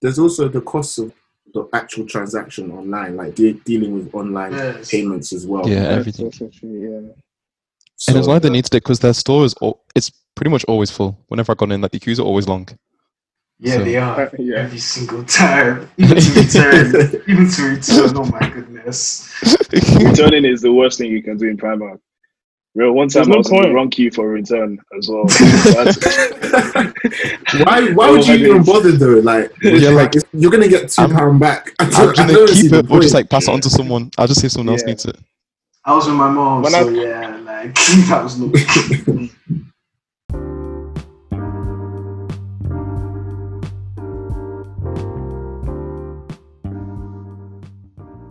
There's 0.00 0.18
also 0.18 0.48
the 0.48 0.62
cost 0.62 0.98
of 0.98 1.12
the 1.52 1.68
actual 1.74 2.06
transaction 2.06 2.70
online, 2.70 3.16
like 3.16 3.34
de- 3.34 3.52
dealing 3.52 3.92
with 3.94 4.14
online 4.14 4.52
Yes. 4.52 4.90
payments 4.90 5.32
as 5.34 5.46
well. 5.46 5.68
Yeah, 5.68 5.96
That's 5.96 6.20
everything. 6.20 6.52
yeah. 6.62 7.12
So, 8.00 8.10
and 8.12 8.18
it's 8.18 8.26
like 8.28 8.40
they 8.40 8.48
needed 8.48 8.74
it 8.74 8.82
because 8.82 8.98
their 8.98 9.12
store 9.12 9.44
is 9.44 9.54
al- 9.60 9.82
it's 9.94 10.10
pretty 10.34 10.50
much 10.50 10.64
always 10.64 10.90
full. 10.90 11.18
Whenever 11.28 11.52
I've 11.52 11.58
gone 11.58 11.70
in, 11.70 11.82
like 11.82 11.90
the 11.92 11.98
queues 12.00 12.18
are 12.18 12.24
always 12.24 12.48
long. 12.48 12.66
Yeah, 13.58 13.74
So- 13.74 13.84
they 13.84 13.96
are. 13.96 14.30
Yeah. 14.38 14.56
Every 14.60 14.78
single 14.78 15.22
time. 15.24 15.86
Even 15.98 16.16
to 16.16 16.40
return. 16.40 17.22
even 17.28 17.50
to 17.50 17.62
return. 17.62 18.16
Oh 18.16 18.24
my 18.24 18.48
goodness. 18.48 19.30
Returning 20.02 20.46
is 20.46 20.62
the 20.62 20.72
worst 20.72 20.96
thing 20.98 21.10
you 21.10 21.22
can 21.22 21.36
do 21.36 21.46
in 21.48 21.58
Primark. 21.58 22.00
Well, 22.74 22.92
one 22.92 23.08
There's 23.08 23.26
time 23.26 23.32
I 23.32 23.34
no 23.34 23.38
was 23.38 23.50
in 23.50 23.56
the 23.56 23.62
point. 23.64 23.74
wrong 23.74 23.90
queue 23.90 24.10
for 24.12 24.28
return 24.30 24.78
as 24.96 25.08
well. 25.10 25.24
Why? 27.64 27.92
Why 27.92 28.10
would 28.10 28.26
you 28.26 28.34
even 28.34 28.62
bother 28.64 28.92
though? 28.92 29.18
Like, 29.20 29.52
Yeah, 29.62 29.90
like 29.90 30.14
you're 30.32 30.50
gonna 30.50 30.68
get 30.68 30.88
2 30.90 31.02
I'm- 31.02 31.10
pound 31.10 31.40
back. 31.40 31.72
I 31.80 31.84
I'm 31.84 31.90
don't- 31.90 32.16
gonna 32.16 32.46
keep 32.46 32.72
it 32.72 32.90
or 32.90 33.00
just 33.00 33.12
like 33.14 33.28
pass 33.28 33.46
it 33.48 33.50
on 33.50 33.60
to 33.60 33.68
someone. 33.70 34.10
I'll 34.18 34.26
just 34.26 34.40
see 34.40 34.46
if 34.46 34.52
someone 34.52 34.72
else 34.74 34.84
needs 34.84 35.04
it. 35.04 35.16
I 35.84 35.94
was 35.94 36.06
with 36.06 36.14
my 36.14 36.30
mom, 36.30 36.62
When 36.62 36.72
so 36.72 36.88
I- 36.88 36.92
yeah, 36.92 37.39
like 37.60 37.74
that 37.74 38.22
was 38.22 38.38
no 38.40 38.48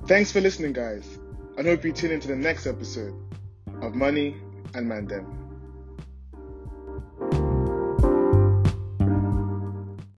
Thanks 0.07 0.31
for 0.31 0.41
listening, 0.41 0.73
guys. 0.73 1.19
I 1.59 1.61
hope 1.61 1.85
you 1.85 1.91
tune 1.91 2.09
into 2.09 2.27
the 2.27 2.35
next 2.35 2.65
episode 2.65 3.13
of 3.83 3.93
Money 3.93 4.37
and 4.73 4.89
Mandem. 4.89 5.38